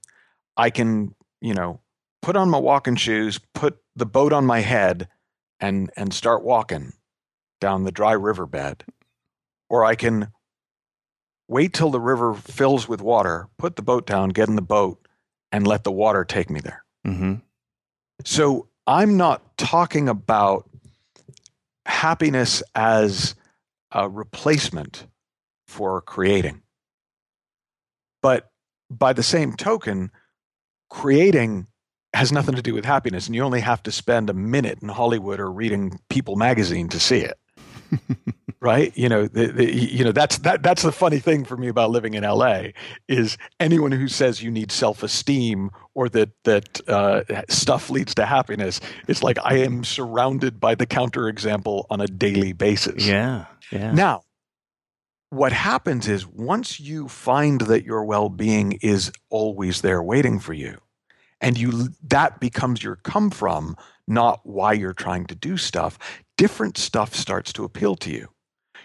I 0.57 0.69
can, 0.69 1.15
you 1.39 1.53
know, 1.53 1.81
put 2.21 2.35
on 2.35 2.49
my 2.49 2.57
walking 2.57 2.95
shoes, 2.95 3.39
put 3.53 3.77
the 3.95 4.05
boat 4.05 4.33
on 4.33 4.45
my 4.45 4.59
head, 4.59 5.07
and 5.59 5.91
and 5.95 6.13
start 6.13 6.43
walking 6.43 6.93
down 7.59 7.83
the 7.83 7.91
dry 7.91 8.13
riverbed 8.13 8.83
or 9.71 9.85
I 9.85 9.95
can 9.95 10.27
wait 11.47 11.73
till 11.73 11.91
the 11.91 11.99
river 11.99 12.33
fills 12.33 12.89
with 12.89 13.01
water, 13.01 13.47
put 13.57 13.77
the 13.77 13.81
boat 13.81 14.05
down, 14.05 14.29
get 14.29 14.49
in 14.49 14.55
the 14.55 14.61
boat, 14.61 15.07
and 15.51 15.65
let 15.65 15.85
the 15.85 15.91
water 15.91 16.25
take 16.25 16.49
me 16.49 16.59
there. 16.59 16.83
Mm-hmm. 17.07 17.35
So 18.25 18.67
I'm 18.85 19.15
not 19.15 19.57
talking 19.57 20.09
about 20.09 20.69
happiness 21.85 22.61
as 22.75 23.35
a 23.91 24.09
replacement 24.09 25.07
for 25.67 26.01
creating. 26.01 26.61
But 28.21 28.49
by 28.89 29.13
the 29.13 29.23
same 29.23 29.53
token, 29.53 30.11
creating 30.89 31.67
has 32.13 32.31
nothing 32.31 32.55
to 32.55 32.61
do 32.61 32.73
with 32.73 32.85
happiness, 32.85 33.27
and 33.27 33.35
you 33.35 33.43
only 33.43 33.61
have 33.61 33.81
to 33.83 33.91
spend 33.91 34.29
a 34.29 34.33
minute 34.33 34.79
in 34.81 34.89
Hollywood 34.89 35.39
or 35.39 35.49
reading 35.49 35.99
People 36.09 36.35
magazine 36.35 36.89
to 36.89 36.99
see 36.99 37.19
it. 37.19 37.37
right? 38.61 38.95
You 38.95 39.09
know, 39.09 39.27
the, 39.27 39.47
the, 39.47 39.75
you 39.75 40.05
know 40.05 40.11
that's 40.11 40.37
that 40.39 40.63
that's 40.63 40.83
the 40.83 40.91
funny 40.91 41.19
thing 41.19 41.43
for 41.43 41.57
me 41.57 41.67
about 41.67 41.89
living 41.89 42.13
in 42.13 42.23
LA 42.23 42.67
is 43.07 43.37
anyone 43.59 43.91
who 43.91 44.07
says 44.07 44.41
you 44.41 44.51
need 44.51 44.71
self 44.71 45.03
esteem 45.03 45.71
or 45.95 46.07
that 46.09 46.29
that 46.43 46.87
uh, 46.87 47.23
stuff 47.49 47.89
leads 47.89 48.15
to 48.15 48.25
happiness. 48.25 48.79
It's 49.07 49.23
like 49.23 49.37
I 49.43 49.57
am 49.57 49.83
surrounded 49.83 50.59
by 50.59 50.75
the 50.75 50.85
counterexample 50.85 51.85
on 51.89 51.99
a 51.99 52.07
daily 52.07 52.53
basis. 52.53 53.05
Yeah, 53.05 53.45
yeah. 53.71 53.91
Now, 53.91 54.21
what 55.31 55.51
happens 55.51 56.07
is 56.07 56.27
once 56.27 56.79
you 56.79 57.07
find 57.07 57.61
that 57.61 57.83
your 57.83 58.05
well 58.05 58.29
being 58.29 58.73
is 58.83 59.11
always 59.29 59.81
there 59.81 60.03
waiting 60.03 60.39
for 60.39 60.53
you, 60.53 60.79
and 61.41 61.57
you 61.57 61.89
that 62.03 62.39
becomes 62.39 62.83
your 62.83 62.97
come 62.97 63.31
from, 63.31 63.75
not 64.07 64.41
why 64.43 64.73
you're 64.73 64.93
trying 64.93 65.25
to 65.25 65.35
do 65.35 65.57
stuff, 65.57 65.97
different 66.37 66.77
stuff 66.77 67.15
starts 67.15 67.51
to 67.53 67.63
appeal 67.63 67.95
to 67.95 68.11
you. 68.11 68.29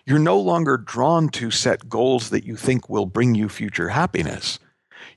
You're 0.07 0.19
no 0.21 0.39
longer 0.39 0.77
drawn 0.77 1.29
to 1.31 1.51
set 1.51 1.89
goals 1.89 2.31
that 2.31 2.45
you 2.45 2.57
think 2.57 2.89
will 2.89 3.07
bring 3.07 3.35
you 3.35 3.49
future 3.49 3.89
happiness. 3.89 4.59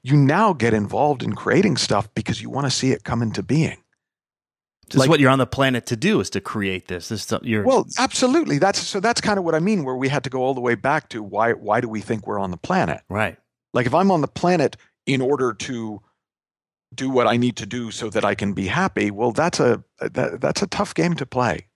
You 0.01 0.17
now 0.17 0.53
get 0.53 0.73
involved 0.73 1.21
in 1.21 1.33
creating 1.33 1.77
stuff 1.77 2.11
because 2.15 2.41
you 2.41 2.49
want 2.49 2.65
to 2.65 2.71
see 2.71 2.91
it 2.91 3.03
come 3.03 3.21
into 3.21 3.43
being. 3.43 3.77
This 4.87 4.97
like, 4.97 5.05
is 5.05 5.09
what 5.09 5.19
you're 5.19 5.29
on 5.29 5.37
the 5.37 5.45
planet 5.45 5.85
to 5.87 5.95
do 5.95 6.19
is 6.19 6.31
to 6.31 6.41
create 6.41 6.87
this. 6.87 7.09
This 7.09 7.31
you're 7.43 7.63
well, 7.63 7.85
absolutely. 7.99 8.57
That's 8.57 8.79
so. 8.79 8.99
That's 8.99 9.21
kind 9.21 9.37
of 9.37 9.45
what 9.45 9.53
I 9.53 9.59
mean. 9.59 9.83
Where 9.83 9.95
we 9.95 10.09
had 10.09 10.23
to 10.23 10.31
go 10.31 10.41
all 10.41 10.55
the 10.55 10.61
way 10.61 10.73
back 10.73 11.09
to 11.09 11.21
why? 11.21 11.53
Why 11.53 11.79
do 11.79 11.87
we 11.87 12.01
think 12.01 12.25
we're 12.25 12.39
on 12.39 12.49
the 12.49 12.57
planet? 12.57 13.01
Right. 13.07 13.37
Like 13.73 13.85
if 13.85 13.93
I'm 13.93 14.09
on 14.09 14.21
the 14.21 14.27
planet 14.27 14.77
in 15.05 15.21
order 15.21 15.53
to 15.53 16.01
do 16.95 17.09
what 17.11 17.27
I 17.27 17.37
need 17.37 17.55
to 17.57 17.67
do 17.67 17.91
so 17.91 18.09
that 18.09 18.25
I 18.25 18.33
can 18.33 18.53
be 18.53 18.65
happy, 18.65 19.11
well, 19.11 19.31
that's 19.31 19.59
a 19.59 19.83
that, 19.99 20.41
that's 20.41 20.63
a 20.63 20.67
tough 20.67 20.95
game 20.95 21.13
to 21.15 21.25
play. 21.27 21.67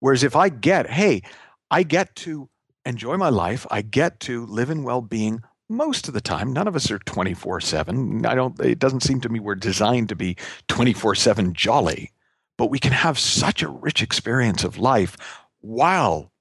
Whereas 0.00 0.24
if 0.24 0.34
I 0.34 0.48
get, 0.48 0.90
hey, 0.90 1.22
I 1.70 1.84
get 1.84 2.16
to 2.16 2.48
enjoy 2.86 3.16
my 3.16 3.28
life, 3.28 3.66
I 3.70 3.82
get 3.82 4.20
to 4.20 4.46
live 4.46 4.70
in 4.70 4.82
well-being 4.82 5.42
most 5.68 6.08
of 6.08 6.14
the 6.14 6.20
time. 6.20 6.52
None 6.52 6.68
of 6.68 6.76
us 6.76 6.90
are 6.90 6.98
24/7. 7.00 8.24
I 8.24 8.34
don't 8.34 8.58
it 8.60 8.78
doesn't 8.78 9.02
seem 9.02 9.20
to 9.22 9.28
me 9.28 9.40
we're 9.40 9.56
designed 9.56 10.08
to 10.08 10.16
be 10.16 10.36
24/7 10.68 11.52
jolly 11.52 12.12
but 12.56 12.70
we 12.70 12.78
can 12.78 12.92
have 12.92 13.18
such 13.18 13.62
a 13.62 13.68
rich 13.68 14.02
experience 14.02 14.64
of 14.64 14.78
life 14.78 15.16
while 15.60 16.32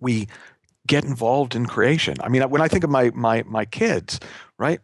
we 0.00 0.28
get 0.86 1.04
involved 1.04 1.54
in 1.54 1.66
creation. 1.66 2.16
I 2.20 2.28
mean, 2.28 2.42
when 2.50 2.62
I 2.62 2.68
think 2.68 2.84
of 2.84 2.90
my 2.90 3.10
my 3.14 3.42
my 3.46 3.64
kids, 3.64 4.20
right? 4.58 4.80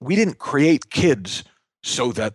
We 0.00 0.16
didn't 0.16 0.38
create 0.38 0.90
kids 0.90 1.44
so 1.82 2.12
that 2.12 2.34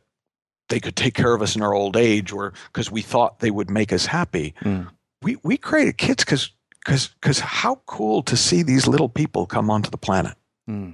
they 0.69 0.79
could 0.79 0.95
take 0.95 1.13
care 1.13 1.33
of 1.33 1.41
us 1.41 1.55
in 1.55 1.61
our 1.61 1.73
old 1.73 1.95
age 1.95 2.31
or 2.31 2.53
because 2.67 2.91
we 2.91 3.01
thought 3.01 3.39
they 3.39 3.51
would 3.51 3.69
make 3.69 3.93
us 3.93 4.05
happy. 4.05 4.53
Mm. 4.61 4.89
We 5.21 5.37
we 5.43 5.57
created 5.57 5.97
kids 5.97 6.23
because 6.23 6.51
because 6.85 7.07
because 7.19 7.39
how 7.39 7.81
cool 7.87 8.21
to 8.23 8.37
see 8.37 8.61
these 8.61 8.87
little 8.87 9.09
people 9.09 9.45
come 9.45 9.69
onto 9.69 9.89
the 9.89 9.97
planet. 9.97 10.35
Mm. 10.69 10.93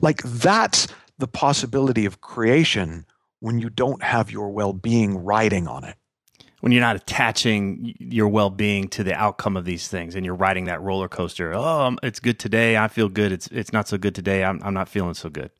Like 0.00 0.22
that's 0.22 0.86
the 1.18 1.26
possibility 1.26 2.06
of 2.06 2.20
creation 2.20 3.04
when 3.40 3.58
you 3.58 3.68
don't 3.68 4.02
have 4.02 4.30
your 4.30 4.50
well 4.50 4.72
being 4.72 5.18
riding 5.18 5.66
on 5.66 5.84
it. 5.84 5.96
When 6.60 6.72
you're 6.72 6.80
not 6.80 6.96
attaching 6.96 7.94
your 7.98 8.28
well 8.28 8.48
being 8.48 8.88
to 8.90 9.04
the 9.04 9.14
outcome 9.14 9.56
of 9.56 9.64
these 9.64 9.88
things 9.88 10.14
and 10.14 10.24
you're 10.24 10.34
riding 10.34 10.64
that 10.66 10.80
roller 10.80 11.08
coaster. 11.08 11.52
Oh, 11.54 11.96
it's 12.02 12.20
good 12.20 12.38
today. 12.38 12.78
I 12.78 12.88
feel 12.88 13.08
good. 13.08 13.32
It's, 13.32 13.48
it's 13.48 13.72
not 13.72 13.86
so 13.86 13.98
good 13.98 14.14
today. 14.14 14.44
I'm, 14.44 14.62
I'm 14.62 14.72
not 14.72 14.88
feeling 14.88 15.14
so 15.14 15.28
good. 15.28 15.50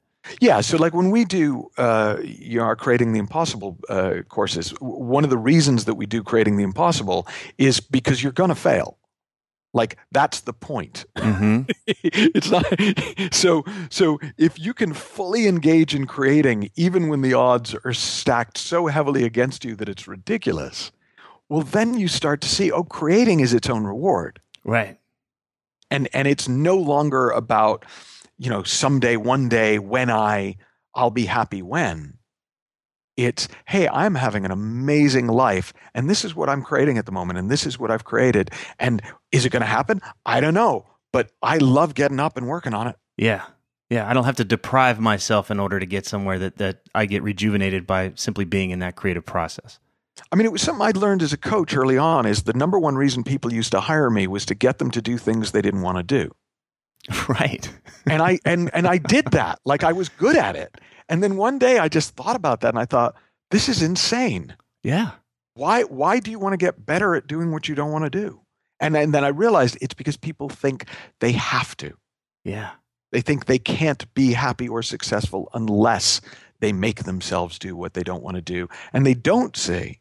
Yeah, 0.40 0.62
so 0.62 0.78
like 0.78 0.94
when 0.94 1.10
we 1.10 1.26
do, 1.26 1.70
uh, 1.76 2.16
you 2.22 2.58
know, 2.58 2.64
our 2.64 2.76
creating 2.76 3.12
the 3.12 3.18
impossible 3.18 3.78
uh, 3.90 4.22
courses, 4.30 4.70
one 4.80 5.22
of 5.22 5.28
the 5.28 5.36
reasons 5.36 5.84
that 5.84 5.96
we 5.96 6.06
do 6.06 6.22
creating 6.22 6.56
the 6.56 6.64
impossible 6.64 7.28
is 7.58 7.78
because 7.80 8.22
you're 8.22 8.32
going 8.32 8.48
to 8.48 8.54
fail. 8.54 8.96
Like 9.74 9.98
that's 10.12 10.40
the 10.40 10.52
point. 10.52 11.04
Mm-hmm. 11.16 11.62
it's 11.86 12.48
not 12.48 12.64
so. 13.34 13.64
So 13.90 14.20
if 14.38 14.58
you 14.58 14.72
can 14.72 14.94
fully 14.94 15.48
engage 15.48 15.94
in 15.94 16.06
creating, 16.06 16.70
even 16.76 17.08
when 17.08 17.22
the 17.22 17.34
odds 17.34 17.74
are 17.84 17.92
stacked 17.92 18.56
so 18.56 18.86
heavily 18.86 19.24
against 19.24 19.64
you 19.64 19.74
that 19.74 19.88
it's 19.88 20.06
ridiculous, 20.06 20.92
well, 21.48 21.62
then 21.62 21.98
you 21.98 22.06
start 22.06 22.40
to 22.42 22.48
see, 22.48 22.70
oh, 22.70 22.84
creating 22.84 23.40
is 23.40 23.52
its 23.52 23.68
own 23.68 23.84
reward, 23.84 24.40
right? 24.64 24.96
And 25.90 26.08
and 26.14 26.28
it's 26.28 26.48
no 26.48 26.76
longer 26.76 27.30
about, 27.30 27.84
you 28.38 28.50
know, 28.50 28.62
someday, 28.62 29.16
one 29.16 29.48
day, 29.48 29.80
when 29.80 30.08
I, 30.08 30.56
I'll 30.94 31.10
be 31.10 31.26
happy 31.26 31.62
when. 31.62 32.14
It's, 33.16 33.48
hey, 33.66 33.88
I'm 33.88 34.16
having 34.16 34.44
an 34.44 34.50
amazing 34.50 35.28
life, 35.28 35.72
and 35.94 36.10
this 36.10 36.24
is 36.24 36.34
what 36.34 36.48
I'm 36.48 36.62
creating 36.62 36.98
at 36.98 37.06
the 37.06 37.12
moment, 37.12 37.38
and 37.38 37.50
this 37.50 37.66
is 37.66 37.78
what 37.78 37.90
I've 37.90 38.04
created. 38.04 38.50
And 38.78 39.02
is 39.30 39.44
it 39.44 39.50
going 39.50 39.62
to 39.62 39.66
happen? 39.66 40.00
I 40.26 40.40
don't 40.40 40.54
know, 40.54 40.86
but 41.12 41.30
I 41.42 41.58
love 41.58 41.94
getting 41.94 42.18
up 42.18 42.36
and 42.36 42.48
working 42.48 42.74
on 42.74 42.88
it. 42.88 42.96
Yeah. 43.16 43.44
Yeah, 43.90 44.08
I 44.08 44.14
don't 44.14 44.24
have 44.24 44.36
to 44.36 44.44
deprive 44.44 44.98
myself 44.98 45.50
in 45.50 45.60
order 45.60 45.78
to 45.78 45.86
get 45.86 46.06
somewhere 46.06 46.38
that, 46.40 46.56
that 46.56 46.80
I 46.94 47.06
get 47.06 47.22
rejuvenated 47.22 47.86
by 47.86 48.12
simply 48.16 48.44
being 48.44 48.70
in 48.70 48.80
that 48.80 48.96
creative 48.96 49.24
process. 49.24 49.78
I 50.32 50.36
mean, 50.36 50.46
it 50.46 50.52
was 50.52 50.62
something 50.62 50.84
I'd 50.84 50.96
learned 50.96 51.22
as 51.22 51.32
a 51.32 51.36
coach 51.36 51.76
early 51.76 51.98
on 51.98 52.26
is 52.26 52.44
the 52.44 52.52
number 52.52 52.78
one 52.78 52.96
reason 52.96 53.24
people 53.24 53.52
used 53.52 53.72
to 53.72 53.80
hire 53.80 54.10
me 54.10 54.26
was 54.26 54.46
to 54.46 54.54
get 54.54 54.78
them 54.78 54.90
to 54.92 55.02
do 55.02 55.18
things 55.18 55.52
they 55.52 55.62
didn't 55.62 55.82
want 55.82 55.98
to 55.98 56.02
do. 56.02 56.34
Right. 57.28 57.70
and 58.06 58.22
I 58.22 58.38
and 58.44 58.70
and 58.74 58.86
I 58.86 58.98
did 58.98 59.26
that. 59.32 59.58
Like 59.64 59.84
I 59.84 59.92
was 59.92 60.08
good 60.08 60.36
at 60.36 60.56
it. 60.56 60.74
And 61.08 61.22
then 61.22 61.36
one 61.36 61.58
day 61.58 61.78
I 61.78 61.88
just 61.88 62.16
thought 62.16 62.36
about 62.36 62.60
that 62.60 62.70
and 62.70 62.78
I 62.78 62.86
thought, 62.86 63.14
this 63.50 63.68
is 63.68 63.82
insane. 63.82 64.54
Yeah. 64.82 65.12
Why 65.54 65.82
why 65.82 66.20
do 66.20 66.30
you 66.30 66.38
want 66.38 66.54
to 66.54 66.58
get 66.58 66.84
better 66.84 67.14
at 67.14 67.26
doing 67.26 67.50
what 67.50 67.68
you 67.68 67.74
don't 67.74 67.92
want 67.92 68.04
to 68.04 68.10
do? 68.10 68.40
And, 68.80 68.96
and 68.96 69.14
then 69.14 69.24
I 69.24 69.28
realized 69.28 69.78
it's 69.80 69.94
because 69.94 70.16
people 70.16 70.48
think 70.48 70.86
they 71.20 71.32
have 71.32 71.76
to. 71.78 71.94
Yeah. 72.44 72.72
They 73.12 73.20
think 73.20 73.46
they 73.46 73.58
can't 73.58 74.12
be 74.14 74.32
happy 74.32 74.68
or 74.68 74.82
successful 74.82 75.48
unless 75.54 76.20
they 76.60 76.72
make 76.72 77.04
themselves 77.04 77.58
do 77.58 77.76
what 77.76 77.94
they 77.94 78.02
don't 78.02 78.22
want 78.22 78.36
to 78.36 78.42
do. 78.42 78.68
And 78.92 79.06
they 79.06 79.14
don't 79.14 79.56
see 79.56 80.00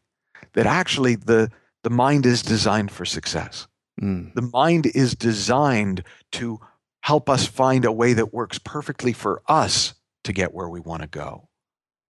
that 0.54 0.66
actually 0.66 1.14
the, 1.14 1.50
the 1.82 1.90
mind 1.90 2.26
is 2.26 2.42
designed 2.42 2.90
for 2.90 3.04
success. 3.04 3.68
Mm. 4.02 4.34
The 4.34 4.50
mind 4.52 4.86
is 4.86 5.14
designed 5.14 6.02
to 6.32 6.58
help 7.04 7.28
us 7.28 7.46
find 7.46 7.84
a 7.84 7.92
way 7.92 8.14
that 8.14 8.32
works 8.32 8.58
perfectly 8.58 9.12
for 9.12 9.42
us 9.46 9.92
to 10.24 10.32
get 10.32 10.54
where 10.54 10.70
we 10.70 10.80
want 10.80 11.02
to 11.02 11.08
go, 11.08 11.50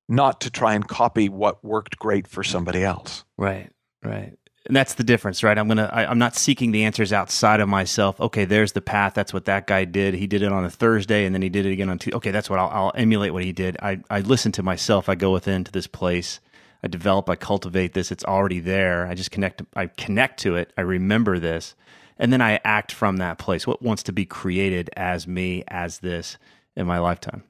not 0.09 0.41
to 0.41 0.51
try 0.51 0.75
and 0.75 0.87
copy 0.87 1.29
what 1.29 1.65
worked 1.65 1.99
great 1.99 2.29
for 2.29 2.45
somebody 2.45 2.85
else. 2.85 3.25
Right, 3.37 3.71
right. 4.05 4.35
And 4.67 4.77
that's 4.77 4.95
the 4.95 5.03
difference, 5.03 5.43
right? 5.43 5.59
I'm 5.59 5.67
gonna. 5.67 5.91
I, 5.93 6.11
am 6.11 6.19
not 6.19 6.37
seeking 6.37 6.71
the 6.71 6.85
answers 6.85 7.13
outside 7.13 7.61
of 7.61 7.69
myself. 7.69 8.19
Okay, 8.21 8.45
there's 8.45 8.73
the 8.73 8.81
path. 8.81 9.15
That's 9.15 9.35
what 9.35 9.47
that 9.47 9.67
guy 9.67 9.85
did. 9.85 10.15
He 10.15 10.29
did 10.29 10.43
it 10.43 10.53
on 10.53 10.65
a 10.65 10.71
Thursday, 10.71 11.27
and 11.27 11.35
then 11.35 11.43
he 11.43 11.51
did 11.51 11.67
it 11.67 11.73
again 11.73 11.91
on 11.91 11.99
Tuesday. 11.99 12.17
Okay, 12.17 12.31
that's 12.31 12.49
what 12.49 12.59
I'll, 12.59 12.71
I'll 12.71 12.93
emulate. 12.95 13.35
What 13.35 13.43
he 13.43 13.53
did. 13.53 13.77
I 13.83 14.01
I 14.09 14.21
listen 14.21 14.53
to 14.53 14.63
myself. 14.63 15.09
I 15.11 15.17
go 15.17 15.33
within 15.33 15.65
to 15.65 15.73
this 15.73 15.89
place. 15.89 16.41
I 16.83 16.87
develop. 16.87 17.29
I 17.29 17.37
cultivate 17.37 17.93
this. 17.93 18.11
It's 18.11 18.25
already 18.25 18.61
there. 18.61 19.07
I 19.07 19.15
just 19.15 19.33
connect. 19.33 19.61
I 19.75 19.89
connect 19.89 20.41
to 20.41 20.55
it. 20.57 20.73
I 20.79 20.83
remember 20.83 21.39
this, 21.39 21.75
and 22.19 22.33
then 22.33 22.41
I 22.41 22.61
act 22.65 22.93
from 22.93 23.17
that 23.19 23.39
place. 23.39 23.67
What 23.67 23.83
wants 23.83 24.03
to 24.05 24.13
be 24.13 24.25
created 24.25 24.91
as 24.97 25.27
me, 25.27 25.65
as 25.69 25.99
this 25.99 26.39
in 26.77 26.87
my 26.87 26.99
lifetime? 26.99 27.43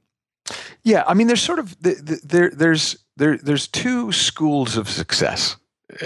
Yeah, 0.82 1.04
I 1.06 1.14
mean, 1.14 1.26
there's 1.26 1.42
sort 1.42 1.58
of 1.58 1.76
there 1.80 2.50
there's 2.50 2.96
there 3.16 3.38
there's 3.38 3.66
two 3.66 4.12
schools 4.12 4.76
of 4.76 4.88
success. 4.88 5.56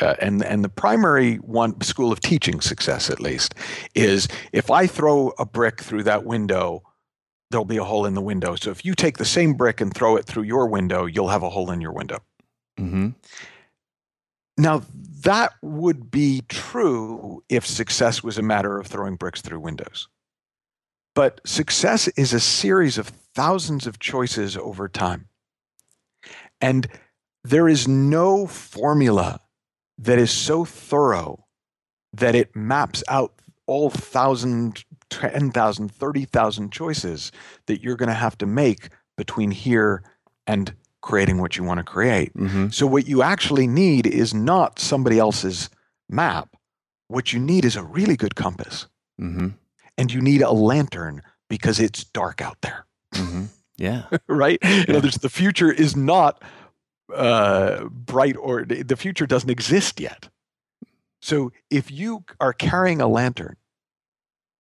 Uh, 0.03 0.15
and 0.21 0.45
and 0.45 0.65
the 0.65 0.69
primary 0.69 1.37
one 1.37 1.81
school 1.81 2.13
of 2.13 2.21
teaching 2.21 2.61
success 2.61 3.09
at 3.11 3.21
least 3.21 3.55
is 3.95 4.29
if 4.53 4.71
I 4.71 4.87
throw 4.87 5.33
a 5.39 5.47
brick 5.47 5.81
through 5.81 6.03
that 6.03 6.25
window, 6.25 6.83
there'll 7.51 7.65
be 7.65 7.79
a 7.79 7.85
hole 7.85 8.05
in 8.05 8.15
the 8.15 8.21
window. 8.21 8.55
So 8.57 8.71
if 8.71 8.85
you 8.85 8.95
take 8.95 9.19
the 9.19 9.25
same 9.25 9.55
brick 9.55 9.81
and 9.81 9.95
throw 9.95 10.17
it 10.17 10.27
through 10.27 10.43
your 10.43 10.67
window, 10.67 11.07
you'll 11.07 11.29
have 11.29 11.43
a 11.43 11.49
hole 11.49 11.71
in 11.71 11.81
your 11.81 11.93
window. 11.93 12.19
Mm-hmm. 12.79 13.11
Now 14.59 14.83
that 15.23 15.53
would 15.63 16.11
be 16.11 16.43
true 16.49 17.43
if 17.49 17.67
success 17.67 18.23
was 18.23 18.39
a 18.39 18.43
matter 18.43 18.79
of 18.79 18.87
throwing 18.87 19.17
bricks 19.17 19.41
through 19.41 19.61
windows. 19.61 20.09
But 21.15 21.41
success 21.45 22.09
is 22.09 22.33
a 22.33 22.41
series 22.41 22.99
of 22.99 23.09
thousands 23.09 23.87
of 23.87 23.99
choices 23.99 24.57
over 24.57 24.89
time. 24.89 25.29
And 26.61 26.87
there 27.43 27.69
is 27.69 27.89
no 27.89 28.47
formula 28.47 29.41
that 29.99 30.19
is 30.19 30.31
so 30.31 30.65
thorough 30.65 31.47
that 32.13 32.35
it 32.35 32.55
maps 32.55 33.03
out 33.09 33.33
all 33.67 33.91
thousand, 33.91 34.85
10,000, 35.11 35.91
30,000 35.91 36.73
choices 36.73 37.33
that 37.67 37.83
you're 37.83 37.97
going 37.97 38.09
to 38.09 38.15
have 38.15 38.39
to 38.39 38.47
make 38.47 38.89
between 39.17 39.51
here 39.51 40.03
and 40.47 40.75
creating 41.01 41.41
what 41.41 41.57
you 41.57 41.65
want 41.65 41.79
to 41.79 41.85
create. 41.85 42.35
Mm-hmm. 42.35 42.69
So, 42.69 42.87
what 42.87 43.07
you 43.07 43.23
actually 43.23 43.67
need 43.67 44.07
is 44.07 44.35
not 44.35 44.79
somebody 44.79 45.19
else's 45.19 45.71
map. 46.09 46.57
What 47.09 47.33
you 47.33 47.41
need 47.41 47.65
is 47.65 47.77
a 47.77 47.83
really 47.83 48.17
good 48.17 48.35
compass. 48.35 48.87
Mm-hmm 49.21 49.49
and 49.99 50.13
you 50.13 50.23
need 50.23 50.41
a 50.41 50.53
lantern 50.53 51.21
because 51.51 51.81
it's 51.81 52.05
dark 52.05 52.41
out 52.41 52.57
there. 52.63 52.87
Mm-hmm. 53.15 53.45
Yeah. 53.77 54.05
right? 54.29 54.59
Yeah. 54.63 54.85
In 54.89 54.97
other 54.97 55.07
words, 55.09 55.19
the 55.19 55.29
future 55.29 55.71
is 55.71 55.97
not 55.97 56.43
uh, 57.15 57.85
bright 57.87 58.37
or 58.39 58.65
the 58.65 58.97
future 58.97 59.27
doesn't 59.27 59.51
exist 59.51 60.01
yet. 60.01 60.29
So 61.21 61.53
if 61.69 61.91
you 61.91 62.25
are 62.41 62.53
carrying 62.53 63.01
a 63.01 63.09
lantern, 63.09 63.57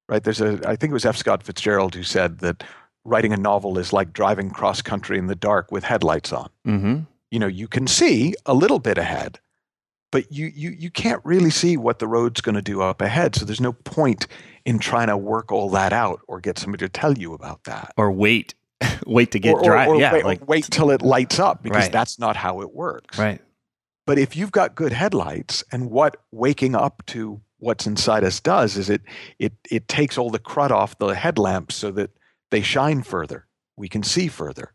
right? 0.08 0.22
There's 0.22 0.40
a, 0.40 0.60
I 0.66 0.74
think 0.74 0.90
it 0.90 0.94
was 0.94 1.06
F. 1.06 1.16
Scott 1.16 1.44
Fitzgerald 1.44 1.94
who 1.94 2.02
said 2.02 2.40
that 2.40 2.64
writing 3.08 3.32
a 3.32 3.36
novel 3.36 3.78
is 3.78 3.92
like 3.92 4.12
driving 4.12 4.50
cross 4.50 4.82
country 4.82 5.18
in 5.18 5.26
the 5.26 5.34
dark 5.34 5.72
with 5.72 5.84
headlights 5.84 6.32
on. 6.32 6.48
Mm-hmm. 6.66 7.00
You 7.30 7.38
know, 7.38 7.46
you 7.46 7.68
can 7.68 7.86
see 7.86 8.34
a 8.46 8.54
little 8.54 8.78
bit 8.78 8.98
ahead, 8.98 9.38
but 10.10 10.30
you 10.32 10.46
you 10.54 10.70
you 10.70 10.90
can't 10.90 11.20
really 11.24 11.50
see 11.50 11.76
what 11.76 11.98
the 11.98 12.06
road's 12.08 12.40
going 12.40 12.54
to 12.54 12.62
do 12.62 12.80
up 12.80 13.00
ahead. 13.02 13.34
So 13.34 13.44
there's 13.44 13.60
no 13.60 13.72
point 13.72 14.26
in 14.64 14.78
trying 14.78 15.08
to 15.08 15.16
work 15.16 15.50
all 15.52 15.68
that 15.70 15.92
out 15.92 16.20
or 16.28 16.40
get 16.40 16.58
somebody 16.58 16.84
to 16.84 16.88
tell 16.88 17.16
you 17.18 17.34
about 17.34 17.64
that. 17.64 17.92
Or 17.96 18.10
wait 18.12 18.54
wait 19.06 19.30
to 19.32 19.38
get 19.38 19.54
or, 19.54 19.62
dry. 19.62 19.86
or, 19.86 19.94
or 19.96 20.00
yeah, 20.00 20.12
wait, 20.12 20.24
like 20.24 20.48
wait 20.48 20.64
till 20.70 20.90
it 20.90 21.02
lights 21.02 21.38
up 21.38 21.62
because 21.62 21.84
Right. 21.84 21.92
that's 21.92 22.18
not 22.18 22.36
how 22.36 22.60
it 22.62 22.72
works. 22.74 23.18
right. 23.18 23.40
But 24.06 24.18
if 24.18 24.34
you've 24.36 24.52
got 24.52 24.74
good 24.74 24.92
headlights, 24.94 25.62
and 25.70 25.90
what 25.90 26.16
waking 26.32 26.74
up 26.74 27.02
to 27.08 27.42
what's 27.58 27.86
inside 27.86 28.24
us 28.24 28.40
does 28.40 28.76
is 28.78 28.88
it 28.88 29.02
it 29.38 29.52
it 29.70 29.86
takes 29.88 30.16
all 30.16 30.30
the 30.30 30.38
crud 30.38 30.70
off 30.70 30.96
the 30.98 31.08
headlamps 31.08 31.74
so 31.74 31.90
that 31.90 32.10
they 32.50 32.62
shine 32.62 33.02
further. 33.02 33.46
We 33.76 33.88
can 33.88 34.02
see 34.02 34.28
further. 34.28 34.72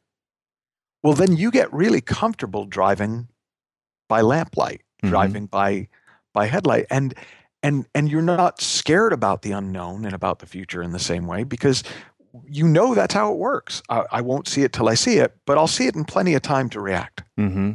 Well, 1.03 1.13
then 1.13 1.35
you 1.35 1.51
get 1.51 1.73
really 1.73 2.01
comfortable 2.01 2.65
driving 2.65 3.27
by 4.07 4.21
lamplight, 4.21 4.81
Mhm. 5.03 5.09
driving 5.09 5.45
by 5.47 5.87
by 6.33 6.47
headlight, 6.47 6.85
and 6.89 7.13
and 7.61 7.85
and 7.93 8.09
you're 8.09 8.21
not 8.21 8.61
scared 8.61 9.13
about 9.13 9.41
the 9.41 9.51
unknown 9.51 10.05
and 10.05 10.13
about 10.13 10.39
the 10.39 10.45
future 10.45 10.81
in 10.81 10.91
the 10.91 10.99
same 10.99 11.27
way 11.27 11.43
because 11.43 11.83
you 12.47 12.67
know 12.67 12.95
that's 12.95 13.13
how 13.13 13.31
it 13.31 13.37
works. 13.37 13.81
I, 13.89 14.05
I 14.11 14.21
won't 14.21 14.47
see 14.47 14.63
it 14.63 14.73
till 14.73 14.89
I 14.89 14.95
see 14.95 15.17
it, 15.17 15.35
but 15.45 15.57
I'll 15.57 15.67
see 15.67 15.85
it 15.87 15.95
in 15.95 16.03
plenty 16.05 16.33
of 16.33 16.41
time 16.41 16.69
to 16.71 16.79
react. 16.79 17.23
Mm-hmm. 17.37 17.73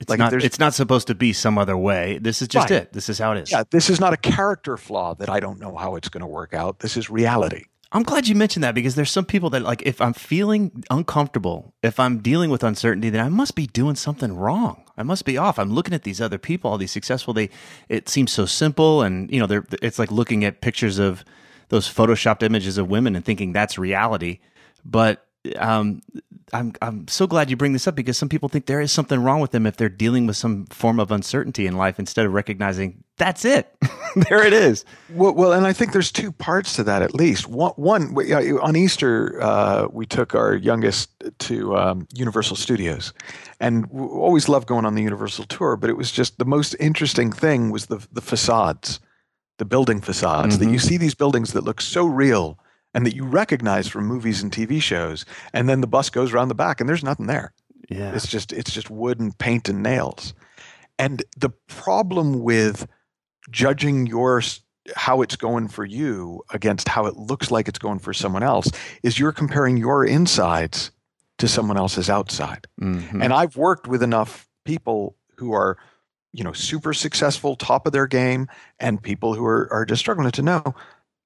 It's 0.00 0.08
Like, 0.08 0.18
not. 0.20 0.32
It's 0.34 0.60
not 0.60 0.74
supposed 0.74 1.08
to 1.08 1.14
be 1.16 1.32
some 1.32 1.58
other 1.58 1.76
way. 1.76 2.18
This 2.18 2.40
is 2.40 2.46
just 2.46 2.70
Right. 2.70 2.82
it. 2.82 2.92
This 2.92 3.08
is 3.08 3.18
how 3.18 3.32
it 3.32 3.38
is. 3.42 3.50
Yeah, 3.50 3.64
this 3.70 3.90
is 3.90 3.98
not 3.98 4.12
a 4.12 4.16
character 4.16 4.76
flaw 4.76 5.14
that 5.14 5.28
I 5.28 5.40
don't 5.40 5.58
know 5.58 5.74
how 5.76 5.96
it's 5.96 6.08
going 6.08 6.20
to 6.20 6.26
work 6.28 6.54
out. 6.54 6.78
This 6.78 6.96
is 6.96 7.10
reality. 7.10 7.64
I'm 7.90 8.02
glad 8.02 8.28
you 8.28 8.34
mentioned 8.34 8.64
that 8.64 8.74
because 8.74 8.96
there's 8.96 9.10
some 9.10 9.24
people 9.24 9.48
that 9.50 9.62
like 9.62 9.82
if 9.82 10.00
I'm 10.00 10.12
feeling 10.12 10.84
uncomfortable, 10.90 11.74
if 11.82 11.98
I'm 11.98 12.18
dealing 12.18 12.50
with 12.50 12.62
uncertainty, 12.62 13.08
then 13.08 13.24
I 13.24 13.30
must 13.30 13.54
be 13.54 13.66
doing 13.66 13.94
something 13.94 14.36
wrong. 14.36 14.84
I 14.98 15.02
must 15.04 15.24
be 15.24 15.38
off. 15.38 15.58
I'm 15.58 15.72
looking 15.72 15.94
at 15.94 16.02
these 16.02 16.20
other 16.20 16.36
people, 16.36 16.70
all 16.70 16.76
these 16.76 16.90
successful. 16.90 17.32
They 17.32 17.48
it 17.88 18.08
seems 18.08 18.30
so 18.30 18.44
simple, 18.44 19.02
and 19.02 19.30
you 19.30 19.40
know, 19.40 19.46
they're 19.46 19.64
it's 19.80 19.98
like 19.98 20.10
looking 20.10 20.44
at 20.44 20.60
pictures 20.60 20.98
of 20.98 21.24
those 21.70 21.88
photoshopped 21.88 22.42
images 22.42 22.76
of 22.76 22.90
women 22.90 23.16
and 23.16 23.24
thinking 23.24 23.52
that's 23.52 23.78
reality. 23.78 24.40
But 24.84 25.26
um, 25.56 26.00
I'm 26.52 26.72
I'm 26.80 27.06
so 27.08 27.26
glad 27.26 27.50
you 27.50 27.56
bring 27.56 27.72
this 27.74 27.86
up 27.86 27.94
because 27.94 28.16
some 28.16 28.28
people 28.28 28.48
think 28.48 28.66
there 28.66 28.80
is 28.80 28.90
something 28.90 29.22
wrong 29.22 29.40
with 29.40 29.50
them 29.50 29.66
if 29.66 29.76
they're 29.76 29.88
dealing 29.90 30.26
with 30.26 30.36
some 30.36 30.66
form 30.66 30.98
of 30.98 31.10
uncertainty 31.10 31.66
in 31.66 31.76
life 31.76 31.98
instead 31.98 32.24
of 32.26 32.32
recognizing 32.32 33.04
that's 33.18 33.44
it. 33.44 33.74
there 34.28 34.46
it 34.46 34.52
is. 34.52 34.84
Well, 35.10 35.34
well, 35.34 35.52
and 35.52 35.66
I 35.66 35.72
think 35.72 35.92
there's 35.92 36.10
two 36.12 36.32
parts 36.32 36.72
to 36.74 36.84
that 36.84 37.02
at 37.02 37.14
least. 37.14 37.48
One, 37.48 37.72
one 37.76 38.14
on 38.62 38.76
Easter, 38.76 39.38
uh, 39.42 39.88
we 39.92 40.06
took 40.06 40.34
our 40.34 40.54
youngest 40.54 41.10
to 41.40 41.76
um, 41.76 42.06
Universal 42.14 42.56
Studios, 42.56 43.12
and 43.60 43.86
we 43.90 44.06
always 44.06 44.48
loved 44.48 44.68
going 44.68 44.86
on 44.86 44.94
the 44.94 45.02
Universal 45.02 45.44
tour. 45.46 45.76
But 45.76 45.90
it 45.90 45.96
was 45.96 46.10
just 46.12 46.38
the 46.38 46.44
most 46.46 46.74
interesting 46.80 47.30
thing 47.32 47.70
was 47.70 47.86
the 47.86 48.06
the 48.12 48.22
facades, 48.22 49.00
the 49.58 49.64
building 49.66 50.00
facades. 50.00 50.58
That 50.58 50.66
Mhm. 50.68 50.72
you 50.72 50.78
see 50.78 50.96
these 50.96 51.14
buildings 51.14 51.52
that 51.52 51.64
look 51.64 51.80
so 51.82 52.06
real 52.06 52.58
and 52.94 53.04
that 53.06 53.14
you 53.14 53.24
recognize 53.24 53.88
from 53.88 54.06
movies 54.06 54.42
and 54.42 54.50
TV 54.52 54.80
shows, 54.80 55.24
and 55.52 55.68
then 55.68 55.80
the 55.80 55.86
bus 55.86 56.10
goes 56.10 56.32
around 56.32 56.48
the 56.48 56.54
back 56.54 56.80
and 56.80 56.88
there's 56.88 57.04
nothing 57.04 57.26
there. 57.26 57.52
Yeah. 57.88 58.14
It's 58.14 58.26
just 58.26 58.52
it's 58.52 58.72
just 58.72 58.90
wood 58.90 59.20
and 59.20 59.36
paint 59.38 59.68
and 59.68 59.82
nails. 59.82 60.34
And 60.98 61.22
the 61.36 61.50
problem 61.68 62.40
with 62.42 62.86
judging 63.50 64.06
your 64.06 64.42
how 64.96 65.22
it's 65.22 65.36
going 65.36 65.68
for 65.68 65.84
you 65.84 66.42
against 66.52 66.88
how 66.88 67.06
it 67.06 67.16
looks 67.16 67.50
like 67.50 67.68
it's 67.68 67.78
going 67.78 67.98
for 67.98 68.12
someone 68.14 68.42
else 68.42 68.70
is 69.02 69.18
you're 69.18 69.32
comparing 69.32 69.76
your 69.76 70.04
insides 70.04 70.90
to 71.38 71.46
someone 71.46 71.76
else's 71.76 72.10
outside. 72.10 72.66
Mhm. 72.80 73.22
And 73.22 73.32
I've 73.32 73.56
worked 73.56 73.86
with 73.86 74.02
enough 74.02 74.48
people 74.64 75.16
who 75.36 75.52
are 75.52 75.78
you 76.32 76.44
know 76.44 76.52
super 76.52 76.92
successful 76.92 77.56
top 77.56 77.86
of 77.86 77.92
their 77.92 78.06
game 78.06 78.48
and 78.78 79.02
people 79.02 79.34
who 79.34 79.46
are 79.46 79.68
are 79.72 79.86
just 79.86 80.00
struggling 80.00 80.30
to 80.30 80.42
know 80.42 80.62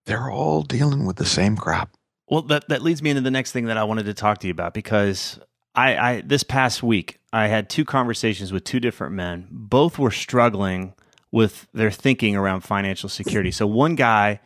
they're 0.06 0.30
all 0.30 0.62
dealing 0.62 1.06
with 1.06 1.16
the 1.16 1.24
same 1.24 1.56
crap. 1.56 1.96
Well, 2.28 2.42
that 2.42 2.68
that 2.68 2.82
leads 2.82 3.02
me 3.02 3.10
into 3.10 3.22
the 3.22 3.30
next 3.30 3.52
thing 3.52 3.66
that 3.66 3.76
I 3.76 3.84
wanted 3.84 4.06
to 4.06 4.14
talk 4.14 4.38
to 4.38 4.46
you 4.46 4.52
about 4.52 4.74
because 4.74 5.38
I, 5.74 5.96
I 5.96 6.20
this 6.22 6.42
past 6.42 6.82
week 6.82 7.20
I 7.32 7.48
had 7.48 7.68
two 7.68 7.84
conversations 7.84 8.52
with 8.52 8.64
two 8.64 8.80
different 8.80 9.14
men. 9.14 9.48
Both 9.50 9.98
were 9.98 10.10
struggling 10.10 10.94
with 11.30 11.66
their 11.72 11.90
thinking 11.90 12.36
around 12.36 12.60
financial 12.60 13.08
security. 13.08 13.50
So 13.50 13.66
one 13.66 13.94
guy, 13.94 14.40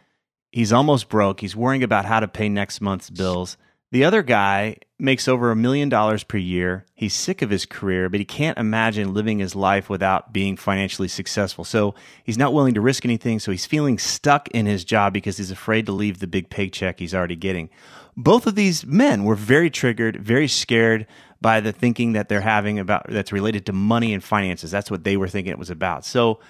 he's 0.52 0.72
almost 0.72 1.08
broke. 1.08 1.40
He's 1.40 1.56
worrying 1.56 1.82
about 1.82 2.04
how 2.04 2.20
to 2.20 2.28
pay 2.28 2.48
next 2.48 2.80
month's 2.80 3.10
bills. 3.10 3.56
The 3.92 4.04
other 4.04 4.22
guy 4.22 4.78
makes 4.98 5.28
over 5.28 5.50
a 5.50 5.56
million 5.56 5.88
dollars 5.88 6.24
per 6.24 6.38
year. 6.38 6.86
He's 6.94 7.14
sick 7.14 7.40
of 7.40 7.50
his 7.50 7.66
career, 7.66 8.08
but 8.08 8.18
he 8.18 8.24
can't 8.24 8.58
imagine 8.58 9.14
living 9.14 9.38
his 9.38 9.54
life 9.54 9.88
without 9.88 10.32
being 10.32 10.56
financially 10.56 11.08
successful. 11.08 11.64
So 11.64 11.94
he's 12.24 12.38
not 12.38 12.52
willing 12.52 12.74
to 12.74 12.80
risk 12.80 13.04
anything. 13.04 13.38
So 13.38 13.52
he's 13.52 13.66
feeling 13.66 13.98
stuck 13.98 14.48
in 14.48 14.66
his 14.66 14.84
job 14.84 15.12
because 15.12 15.36
he's 15.36 15.50
afraid 15.50 15.86
to 15.86 15.92
leave 15.92 16.18
the 16.18 16.26
big 16.26 16.50
paycheck 16.50 16.98
he's 16.98 17.14
already 17.14 17.36
getting. 17.36 17.70
Both 18.16 18.46
of 18.46 18.54
these 18.54 18.84
men 18.84 19.24
were 19.24 19.34
very 19.34 19.70
triggered, 19.70 20.16
very 20.16 20.48
scared 20.48 21.06
by 21.40 21.60
the 21.60 21.72
thinking 21.72 22.14
that 22.14 22.28
they're 22.28 22.40
having 22.40 22.78
about 22.78 23.06
that's 23.08 23.32
related 23.32 23.66
to 23.66 23.72
money 23.72 24.12
and 24.14 24.24
finances. 24.24 24.70
That's 24.70 24.90
what 24.90 25.04
they 25.04 25.16
were 25.16 25.28
thinking 25.28 25.52
it 25.52 25.58
was 25.58 25.70
about. 25.70 26.04
So 26.04 26.40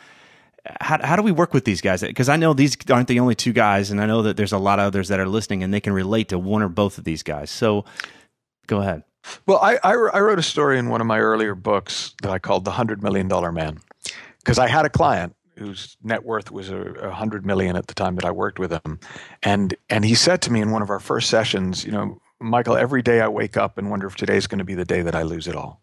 how, 0.80 1.04
how 1.04 1.16
do 1.16 1.22
we 1.22 1.32
work 1.32 1.54
with 1.54 1.64
these 1.64 1.80
guys? 1.80 2.02
Because 2.02 2.28
I 2.28 2.36
know 2.36 2.54
these 2.54 2.76
aren't 2.90 3.08
the 3.08 3.20
only 3.20 3.34
two 3.34 3.52
guys, 3.52 3.90
and 3.90 4.00
I 4.00 4.06
know 4.06 4.22
that 4.22 4.36
there's 4.36 4.52
a 4.52 4.58
lot 4.58 4.78
of 4.78 4.86
others 4.86 5.08
that 5.08 5.20
are 5.20 5.28
listening 5.28 5.62
and 5.62 5.72
they 5.72 5.80
can 5.80 5.92
relate 5.92 6.28
to 6.28 6.38
one 6.38 6.62
or 6.62 6.68
both 6.68 6.98
of 6.98 7.04
these 7.04 7.22
guys. 7.22 7.50
So 7.50 7.84
go 8.66 8.80
ahead. 8.80 9.02
Well, 9.46 9.58
I, 9.58 9.78
I, 9.82 9.92
I 9.92 10.20
wrote 10.20 10.38
a 10.38 10.42
story 10.42 10.78
in 10.78 10.88
one 10.88 11.00
of 11.00 11.06
my 11.06 11.18
earlier 11.18 11.54
books 11.54 12.14
that 12.22 12.30
I 12.30 12.38
called 12.38 12.64
The 12.64 12.70
$100 12.70 13.02
Million 13.02 13.28
Man 13.54 13.78
because 14.38 14.58
I 14.58 14.68
had 14.68 14.84
a 14.84 14.90
client 14.90 15.34
whose 15.58 15.96
net 16.02 16.24
worth 16.24 16.50
was 16.50 16.68
a, 16.70 16.76
a 16.76 17.10
hundred 17.10 17.46
million 17.46 17.76
at 17.76 17.86
the 17.86 17.94
time 17.94 18.14
that 18.16 18.24
I 18.24 18.30
worked 18.30 18.58
with 18.58 18.72
him. 18.72 19.00
And, 19.42 19.74
and 19.88 20.04
he 20.04 20.14
said 20.14 20.42
to 20.42 20.52
me 20.52 20.60
in 20.60 20.70
one 20.70 20.82
of 20.82 20.90
our 20.90 21.00
first 21.00 21.30
sessions, 21.30 21.84
you 21.84 21.92
know, 21.92 22.20
Michael, 22.40 22.76
every 22.76 23.02
day 23.02 23.20
I 23.20 23.28
wake 23.28 23.56
up 23.56 23.78
and 23.78 23.90
wonder 23.90 24.06
if 24.06 24.16
today's 24.16 24.46
going 24.46 24.58
to 24.58 24.64
be 24.64 24.74
the 24.74 24.84
day 24.84 25.02
that 25.02 25.14
I 25.14 25.22
lose 25.22 25.48
it 25.48 25.56
all. 25.56 25.80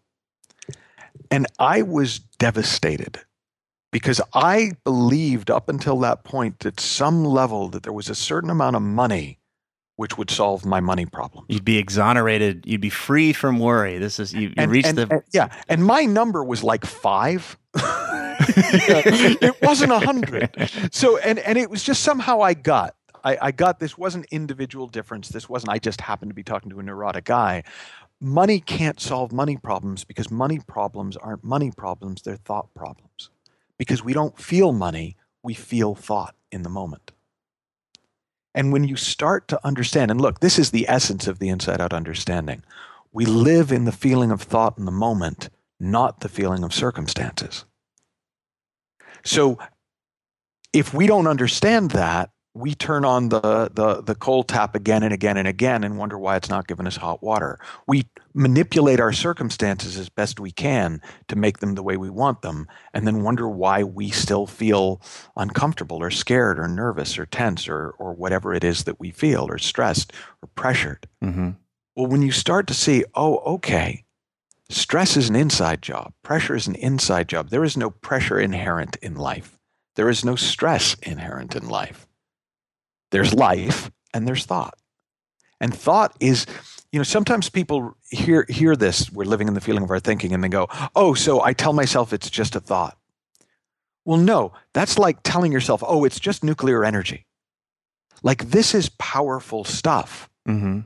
And 1.30 1.46
I 1.58 1.82
was 1.82 2.20
devastated 2.38 3.18
because 3.94 4.20
I 4.34 4.72
believed 4.82 5.52
up 5.52 5.68
until 5.68 6.00
that 6.00 6.24
point 6.24 6.66
at 6.66 6.80
some 6.80 7.24
level 7.24 7.68
that 7.68 7.84
there 7.84 7.92
was 7.92 8.10
a 8.10 8.14
certain 8.16 8.50
amount 8.50 8.74
of 8.74 8.82
money 8.82 9.38
which 9.94 10.18
would 10.18 10.32
solve 10.32 10.66
my 10.66 10.80
money 10.80 11.06
problem. 11.06 11.44
You'd 11.48 11.64
be 11.64 11.78
exonerated. 11.78 12.64
You'd 12.66 12.80
be 12.80 12.90
free 12.90 13.32
from 13.32 13.60
worry. 13.60 13.98
This 13.98 14.18
is 14.18 14.34
you, 14.34 14.48
you 14.48 14.54
and, 14.56 14.68
reached 14.72 14.88
and- 14.88 14.98
the 14.98 15.06
and- 15.10 15.22
yeah 15.32 15.48
and 15.68 15.84
my 15.84 16.06
number 16.06 16.42
was 16.42 16.64
like 16.64 16.84
five 16.84 17.56
it 17.76 19.54
wasn't 19.62 19.92
a 19.92 20.00
hundred 20.00 20.50
so 20.90 21.16
and 21.18 21.38
and 21.38 21.56
it 21.56 21.70
was 21.70 21.82
just 21.84 22.02
somehow 22.02 22.40
i 22.40 22.52
got 22.52 22.94
I, 23.22 23.38
I 23.40 23.50
got 23.52 23.78
this 23.78 23.96
wasn't 23.96 24.26
individual 24.30 24.86
difference 24.86 25.28
this 25.28 25.48
wasn't 25.48 25.70
i 25.70 25.78
just 25.78 26.00
happened 26.00 26.30
to 26.30 26.34
be 26.34 26.42
talking 26.42 26.70
to 26.70 26.78
a 26.80 26.82
neurotic 26.82 27.24
guy 27.24 27.62
money 28.20 28.60
can't 28.60 29.00
solve 29.00 29.32
money 29.32 29.56
problems 29.56 30.04
because 30.04 30.30
money 30.30 30.60
problems 30.66 31.16
aren't 31.16 31.42
money 31.44 31.70
problems 31.70 32.22
they're 32.22 32.36
thought 32.36 32.72
problems 32.74 33.30
because 33.78 34.04
we 34.04 34.12
don't 34.12 34.38
feel 34.38 34.72
money 34.72 35.16
we 35.42 35.54
feel 35.54 35.94
thought 35.94 36.34
in 36.50 36.62
the 36.62 36.70
moment 36.70 37.12
and 38.54 38.72
when 38.72 38.84
you 38.84 38.96
start 38.96 39.48
to 39.48 39.66
understand 39.66 40.10
and 40.10 40.20
look 40.20 40.40
this 40.40 40.58
is 40.58 40.70
the 40.70 40.88
essence 40.88 41.26
of 41.26 41.38
the 41.38 41.48
inside 41.48 41.80
out 41.80 41.92
understanding 41.92 42.62
we 43.14 43.24
live 43.24 43.70
in 43.70 43.84
the 43.84 43.92
feeling 43.92 44.32
of 44.32 44.42
thought 44.42 44.76
in 44.76 44.84
the 44.84 44.90
moment, 44.90 45.48
not 45.78 46.20
the 46.20 46.28
feeling 46.28 46.64
of 46.64 46.74
circumstances. 46.74 47.64
So 49.24 49.56
if 50.72 50.92
we 50.92 51.06
don't 51.06 51.28
understand 51.28 51.92
that, 51.92 52.30
we 52.54 52.72
turn 52.72 53.04
on 53.04 53.30
the, 53.30 53.68
the, 53.74 54.00
the 54.00 54.14
cold 54.14 54.46
tap 54.46 54.76
again 54.76 55.02
and 55.02 55.12
again 55.12 55.36
and 55.36 55.48
again 55.48 55.82
and 55.82 55.98
wonder 55.98 56.16
why 56.16 56.36
it's 56.36 56.48
not 56.48 56.68
giving 56.68 56.86
us 56.86 56.96
hot 56.96 57.20
water. 57.20 57.58
We 57.88 58.06
manipulate 58.32 59.00
our 59.00 59.12
circumstances 59.12 59.98
as 59.98 60.08
best 60.08 60.38
we 60.38 60.52
can 60.52 61.02
to 61.26 61.34
make 61.34 61.58
them 61.58 61.74
the 61.74 61.82
way 61.82 61.96
we 61.96 62.10
want 62.10 62.42
them, 62.42 62.68
and 62.92 63.06
then 63.06 63.24
wonder 63.24 63.48
why 63.48 63.82
we 63.82 64.10
still 64.10 64.46
feel 64.46 65.02
uncomfortable 65.36 66.00
or 66.00 66.10
scared 66.10 66.60
or 66.60 66.68
nervous 66.68 67.18
or 67.18 67.26
tense 67.26 67.68
or, 67.68 67.90
or 67.98 68.14
whatever 68.14 68.54
it 68.54 68.62
is 68.62 68.84
that 68.84 69.00
we 69.00 69.10
feel, 69.10 69.46
or 69.50 69.58
stressed 69.58 70.12
or 70.40 70.48
pressured. 70.54 71.08
hmm 71.20 71.50
Well, 71.96 72.06
when 72.06 72.22
you 72.22 72.30
start 72.30 72.68
to 72.68 72.74
see, 72.74 73.04
oh, 73.16 73.38
okay, 73.38 74.04
stress 74.70 75.16
is 75.16 75.28
an 75.28 75.36
inside 75.36 75.82
job, 75.82 76.12
pressure 76.22 76.54
is 76.54 76.68
an 76.68 76.76
inside 76.76 77.28
job. 77.28 77.50
There 77.50 77.64
is 77.64 77.76
no 77.76 77.90
pressure 77.90 78.38
inherent 78.38 78.96
in 79.02 79.16
life, 79.16 79.58
there 79.96 80.08
is 80.08 80.24
no 80.24 80.36
stress 80.36 80.94
inherent 81.02 81.56
in 81.56 81.68
life. 81.68 82.06
There's 83.14 83.32
life 83.32 83.92
and 84.12 84.26
there's 84.26 84.44
thought. 84.44 84.74
And 85.60 85.72
thought 85.72 86.16
is, 86.18 86.46
you 86.90 86.98
know, 86.98 87.04
sometimes 87.04 87.48
people 87.48 87.96
hear, 88.10 88.44
hear 88.48 88.74
this, 88.74 89.08
we're 89.12 89.24
living 89.24 89.46
in 89.46 89.54
the 89.54 89.60
feeling 89.60 89.84
of 89.84 89.90
our 89.92 90.00
thinking, 90.00 90.32
and 90.32 90.42
they 90.42 90.48
go, 90.48 90.66
oh, 90.96 91.14
so 91.14 91.40
I 91.40 91.52
tell 91.52 91.72
myself 91.72 92.12
it's 92.12 92.28
just 92.28 92.56
a 92.56 92.60
thought. 92.60 92.98
Well, 94.04 94.18
no, 94.18 94.52
that's 94.72 94.98
like 94.98 95.18
telling 95.22 95.52
yourself, 95.52 95.84
oh, 95.86 96.02
it's 96.04 96.18
just 96.18 96.42
nuclear 96.42 96.84
energy. 96.84 97.24
Like, 98.24 98.50
this 98.50 98.74
is 98.74 98.90
powerful 98.98 99.62
stuff 99.64 100.28
hmm 100.44 100.80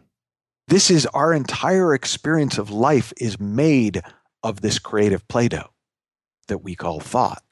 this 0.69 0.91
is 0.91 1.07
our 1.07 1.33
entire 1.33 1.95
experience 1.95 2.59
of 2.59 2.71
life 2.71 3.11
is 3.17 3.41
made 3.41 4.03
of 4.43 4.61
this 4.61 4.79
creative 4.79 5.27
play-doh 5.29 5.71
that 6.49 6.59
we 6.59 6.75
call 6.75 7.01
thought 7.01 7.43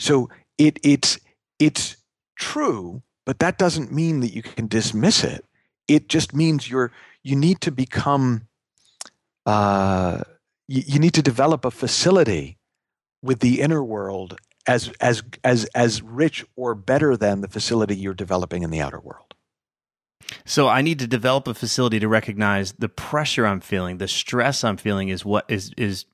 so 0.00 0.30
it 0.56 0.78
it's 0.82 1.18
it's 1.58 1.98
true 2.36 3.02
but 3.26 3.38
that 3.38 3.58
doesn't 3.58 3.92
mean 3.92 4.20
that 4.20 4.34
you 4.34 4.42
can 4.42 4.66
dismiss 4.66 5.24
it 5.24 5.44
it 5.88 6.08
just 6.08 6.34
means 6.34 6.68
you're 6.70 6.92
you 7.22 7.36
need 7.36 7.60
to 7.60 7.70
become 7.70 8.48
uh, 9.46 10.20
you, 10.68 10.82
you 10.86 10.98
need 10.98 11.14
to 11.14 11.22
develop 11.22 11.64
a 11.64 11.70
facility 11.70 12.58
with 13.22 13.40
the 13.40 13.60
inner 13.60 13.82
world 13.82 14.38
as 14.66 14.92
as 15.00 15.22
as 15.42 15.66
as 15.74 16.02
rich 16.02 16.44
or 16.56 16.74
better 16.74 17.16
than 17.16 17.40
the 17.40 17.48
facility 17.48 17.96
you're 17.96 18.14
developing 18.14 18.62
in 18.62 18.70
the 18.70 18.80
outer 18.80 19.00
world. 19.00 19.34
So 20.46 20.68
I 20.68 20.80
need 20.80 20.98
to 21.00 21.06
develop 21.06 21.46
a 21.46 21.54
facility 21.54 22.00
to 22.00 22.08
recognize 22.08 22.72
the 22.72 22.88
pressure 22.88 23.46
I'm 23.46 23.60
feeling, 23.60 23.98
the 23.98 24.08
stress 24.08 24.64
I'm 24.64 24.78
feeling 24.78 25.08
is 25.08 25.24
what 25.24 25.44
is 25.48 25.72
is 25.76 26.06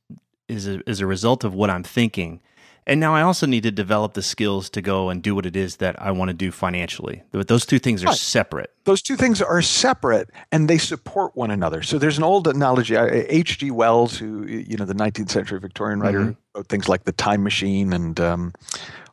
is 0.49 0.67
a, 0.67 0.89
is 0.89 1.01
a 1.01 1.07
result 1.07 1.45
of 1.45 1.55
what 1.55 1.71
I'm 1.71 1.85
thinking. 1.85 2.41
And 2.87 2.99
now 2.99 3.15
I 3.15 3.23
also 3.23 3.47
need 3.47 3.63
to 3.65 3.71
develop 3.71 4.15
the 4.15 4.23
skills 4.23 4.71
to 4.71 4.83
go 4.83 5.11
and 5.11 5.23
do 5.23 5.35
what 5.35 5.47
it 5.47 5.57
is 5.57 5.77
that 5.77 6.01
I 6.01 6.11
want 6.11 6.31
to 6.31 6.35
do 6.35 6.51
financially. 6.51 7.23
But 7.31 7.49
those 7.49 7.67
two 7.67 7.79
things 7.79 8.03
are 8.03 8.09
right. 8.09 8.17
separate. 8.17 8.73
Those 8.85 9.03
two 9.03 9.17
things 9.17 9.41
are 9.43 9.63
separate 9.63 10.31
and 10.51 10.69
they 10.69 10.79
support 10.79 11.37
one 11.37 11.51
another. 11.51 11.83
So 11.83 11.99
there's 11.99 12.19
an 12.19 12.25
old 12.25 12.49
analogy. 12.49 12.97
H.G. 12.97 13.71
Wells, 13.71 14.17
who, 14.17 14.45
you 14.47 14.77
know, 14.77 14.85
the 14.85 14.95
19th 14.95 15.31
century 15.31 15.61
Victorian 15.61 16.01
writer, 16.01 16.21
mm-hmm. 16.21 16.33
wrote 16.55 16.69
things 16.69 16.89
like 16.89 17.05
The 17.05 17.13
Time 17.13 17.43
Machine 17.43 17.93
and 17.93 18.19
um, 18.19 18.53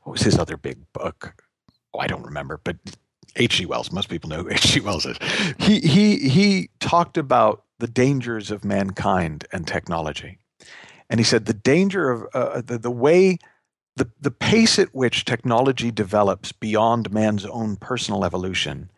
what 0.04 0.14
was 0.14 0.22
his 0.22 0.40
other 0.40 0.58
big 0.58 0.80
book? 0.94 1.44
Oh, 1.94 2.00
I 2.00 2.08
don't 2.08 2.24
remember, 2.24 2.60
but 2.64 2.78
H.G. 3.36 3.66
Wells, 3.66 3.92
most 3.92 4.10
people 4.10 4.30
know 4.30 4.44
who 4.44 4.50
H.G. 4.52 4.80
Wells 4.80 5.06
is. 5.06 5.18
He, 5.60 5.80
he, 5.82 6.30
he 6.30 6.70
talked 6.80 7.18
about 7.18 7.64
the 7.80 7.88
dangers 7.88 8.50
of 8.50 8.66
mankind 8.66 9.46
and 9.52 9.68
technology. 9.68 10.40
And 11.10 11.20
he 11.20 11.24
said 11.24 11.46
the 11.46 11.54
danger 11.54 12.10
of 12.10 12.28
uh, 12.34 12.62
the, 12.62 12.78
the 12.78 12.92
way 12.92 13.38
the, 13.98 14.10
the 14.22 14.32
pace 14.32 14.78
at 14.78 14.94
which 14.94 15.26
technology 15.26 15.90
develops 15.90 16.52
beyond 16.52 17.12
man's 17.12 17.46
own 17.46 17.76
personal 17.78 18.24
evolution 18.24 18.92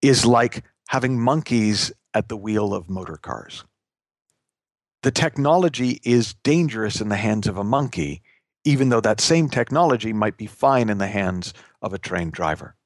is 0.00 0.24
like 0.24 0.64
having 0.88 1.20
monkeys 1.20 1.92
at 2.14 2.28
the 2.28 2.36
wheel 2.36 2.72
of 2.72 2.88
motor 2.88 3.18
cars. 3.18 3.64
The 5.02 5.10
technology 5.10 6.00
is 6.02 6.34
dangerous 6.42 7.00
in 7.00 7.10
the 7.10 7.16
hands 7.16 7.46
of 7.46 7.58
a 7.58 7.64
monkey, 7.64 8.22
even 8.64 8.88
though 8.88 9.02
that 9.02 9.20
same 9.20 9.50
technology 9.50 10.14
might 10.14 10.38
be 10.38 10.46
fine 10.46 10.88
in 10.88 10.98
the 10.98 11.06
hands 11.06 11.52
of 11.82 11.92
a 11.92 11.98
trained 11.98 12.32
driver. 12.32 12.76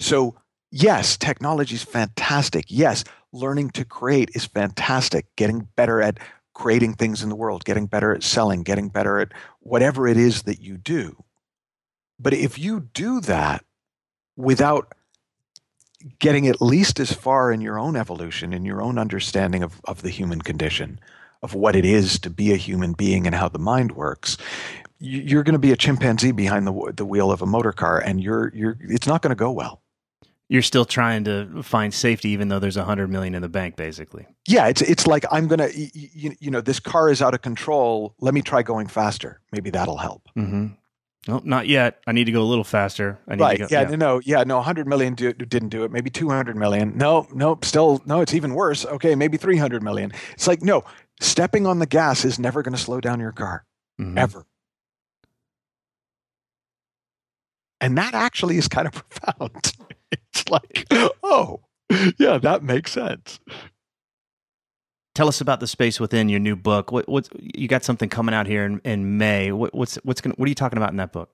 So, 0.00 0.36
yes, 0.70 1.18
technology 1.18 1.74
is 1.74 1.82
fantastic. 1.82 2.64
Yes, 2.68 3.04
learning 3.32 3.70
to 3.70 3.84
create 3.84 4.30
is 4.34 4.46
fantastic. 4.46 5.26
Getting 5.36 5.68
better 5.76 6.00
at 6.00 6.18
creating 6.54 6.94
things 6.94 7.22
in 7.22 7.28
the 7.28 7.36
world, 7.36 7.64
getting 7.64 7.86
better 7.86 8.14
at 8.14 8.22
selling, 8.22 8.62
getting 8.62 8.88
better 8.88 9.18
at 9.18 9.32
whatever 9.60 10.06
it 10.06 10.16
is 10.16 10.42
that 10.42 10.60
you 10.60 10.76
do. 10.76 11.22
But 12.18 12.32
if 12.32 12.58
you 12.58 12.88
do 12.94 13.20
that 13.22 13.64
without 14.36 14.94
getting 16.18 16.46
at 16.46 16.62
least 16.62 17.00
as 17.00 17.12
far 17.12 17.52
in 17.52 17.60
your 17.60 17.78
own 17.78 17.96
evolution, 17.96 18.52
in 18.52 18.64
your 18.64 18.80
own 18.80 18.98
understanding 18.98 19.62
of, 19.62 19.80
of 19.84 20.02
the 20.02 20.10
human 20.10 20.40
condition, 20.40 21.00
of 21.42 21.54
what 21.54 21.76
it 21.76 21.84
is 21.84 22.18
to 22.20 22.30
be 22.30 22.52
a 22.52 22.56
human 22.56 22.92
being 22.92 23.26
and 23.26 23.34
how 23.34 23.48
the 23.48 23.58
mind 23.58 23.92
works, 23.92 24.38
you're 24.98 25.42
going 25.42 25.54
to 25.54 25.58
be 25.58 25.72
a 25.72 25.76
chimpanzee 25.76 26.32
behind 26.32 26.66
the, 26.66 26.92
the 26.96 27.04
wheel 27.04 27.30
of 27.30 27.42
a 27.42 27.46
motor 27.46 27.72
car, 27.72 27.98
and 27.98 28.22
you're, 28.22 28.50
you're, 28.54 28.78
it's 28.80 29.06
not 29.06 29.20
going 29.20 29.30
to 29.30 29.34
go 29.34 29.50
well 29.50 29.83
you're 30.48 30.62
still 30.62 30.84
trying 30.84 31.24
to 31.24 31.62
find 31.62 31.92
safety 31.92 32.30
even 32.30 32.48
though 32.48 32.58
there's 32.58 32.76
a 32.76 32.84
hundred 32.84 33.10
million 33.10 33.34
in 33.34 33.42
the 33.42 33.48
bank 33.48 33.76
basically 33.76 34.26
yeah 34.46 34.66
it's 34.66 34.82
it's 34.82 35.06
like 35.06 35.24
i'm 35.30 35.46
gonna 35.48 35.68
you, 35.74 36.34
you 36.38 36.50
know 36.50 36.60
this 36.60 36.80
car 36.80 37.10
is 37.10 37.22
out 37.22 37.34
of 37.34 37.42
control 37.42 38.14
let 38.20 38.34
me 38.34 38.42
try 38.42 38.62
going 38.62 38.86
faster 38.86 39.40
maybe 39.52 39.70
that'll 39.70 39.98
help 39.98 40.28
mm-hmm. 40.36 40.66
Nope, 41.26 41.44
not 41.44 41.66
yet. 41.66 42.00
I 42.06 42.12
need 42.12 42.24
to 42.24 42.32
go 42.32 42.42
a 42.42 42.44
little 42.44 42.64
faster. 42.64 43.18
right. 43.26 43.58
Go, 43.58 43.66
yeah, 43.70 43.88
yeah, 43.88 43.96
No. 43.96 44.20
Yeah. 44.24 44.44
No. 44.44 44.56
100 44.56 44.86
million 44.86 45.14
do, 45.14 45.32
didn't 45.32 45.70
do 45.70 45.84
it. 45.84 45.90
Maybe 45.90 46.10
200 46.10 46.56
million. 46.56 46.96
No. 46.96 47.26
Nope. 47.32 47.64
Still. 47.64 48.02
No. 48.04 48.20
It's 48.20 48.34
even 48.34 48.54
worse. 48.54 48.84
Okay. 48.84 49.14
Maybe 49.14 49.36
300 49.38 49.82
million. 49.82 50.12
It's 50.32 50.46
like 50.46 50.62
no. 50.62 50.84
Stepping 51.20 51.66
on 51.66 51.78
the 51.78 51.86
gas 51.86 52.24
is 52.24 52.38
never 52.38 52.62
going 52.62 52.74
to 52.74 52.80
slow 52.80 53.00
down 53.00 53.20
your 53.20 53.32
car, 53.32 53.64
mm-hmm. 54.00 54.18
ever. 54.18 54.44
And 57.80 57.96
that 57.98 58.14
actually 58.14 58.58
is 58.58 58.68
kind 58.68 58.86
of 58.86 58.92
profound. 59.08 59.72
It's 60.32 60.48
like, 60.48 60.86
oh, 61.22 61.60
yeah, 62.18 62.38
that 62.38 62.62
makes 62.62 62.92
sense. 62.92 63.40
Tell 65.14 65.28
us 65.28 65.40
about 65.40 65.60
the 65.60 65.68
space 65.68 66.00
within 66.00 66.28
your 66.28 66.40
new 66.40 66.56
book. 66.56 66.90
What, 66.90 67.08
what's 67.08 67.28
you 67.38 67.68
got 67.68 67.84
something 67.84 68.08
coming 68.08 68.34
out 68.34 68.46
here 68.46 68.64
in, 68.64 68.80
in 68.84 69.16
May? 69.16 69.52
What, 69.52 69.72
what's 69.72 69.94
what's 70.02 70.20
going 70.20 70.34
what 70.36 70.46
are 70.46 70.48
you 70.48 70.56
talking 70.56 70.76
about 70.76 70.90
in 70.90 70.96
that 70.96 71.12
book? 71.12 71.30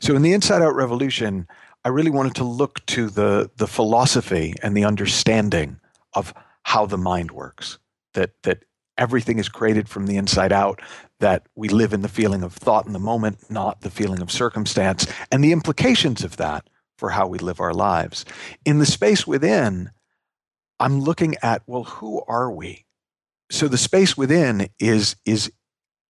So 0.00 0.14
in 0.14 0.22
the 0.22 0.32
Inside 0.32 0.62
Out 0.62 0.74
Revolution, 0.74 1.48
I 1.84 1.88
really 1.88 2.10
wanted 2.10 2.36
to 2.36 2.44
look 2.44 2.84
to 2.86 3.08
the 3.08 3.50
the 3.56 3.66
philosophy 3.66 4.54
and 4.62 4.76
the 4.76 4.84
understanding 4.84 5.80
of 6.14 6.32
how 6.62 6.86
the 6.86 6.98
mind 6.98 7.32
works. 7.32 7.78
That 8.14 8.40
that 8.44 8.64
everything 8.96 9.40
is 9.40 9.48
created 9.48 9.88
from 9.88 10.06
the 10.06 10.16
inside 10.16 10.52
out. 10.52 10.80
That 11.18 11.48
we 11.56 11.68
live 11.68 11.92
in 11.92 12.02
the 12.02 12.08
feeling 12.08 12.44
of 12.44 12.52
thought 12.52 12.86
in 12.86 12.92
the 12.92 13.00
moment, 13.00 13.50
not 13.50 13.80
the 13.80 13.90
feeling 13.90 14.22
of 14.22 14.30
circumstance, 14.30 15.08
and 15.32 15.42
the 15.42 15.50
implications 15.50 16.22
of 16.22 16.36
that 16.36 16.68
for 16.98 17.10
how 17.10 17.26
we 17.26 17.38
live 17.38 17.60
our 17.60 17.72
lives. 17.72 18.24
In 18.64 18.78
the 18.78 18.86
space 18.86 19.26
within, 19.26 19.90
I'm 20.78 21.00
looking 21.00 21.36
at, 21.42 21.62
well, 21.66 21.84
who 21.84 22.22
are 22.28 22.50
we? 22.50 22.84
So 23.50 23.68
the 23.68 23.78
space 23.78 24.16
within 24.16 24.68
is, 24.78 25.16
is 25.24 25.50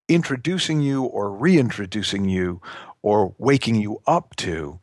introducing 0.09 0.81
you 0.81 1.03
or 1.03 1.31
reintroducing 1.31 2.27
you 2.27 2.61
or 3.01 3.33
waking 3.37 3.75
you 3.75 4.01
up 4.05 4.35
to 4.37 4.79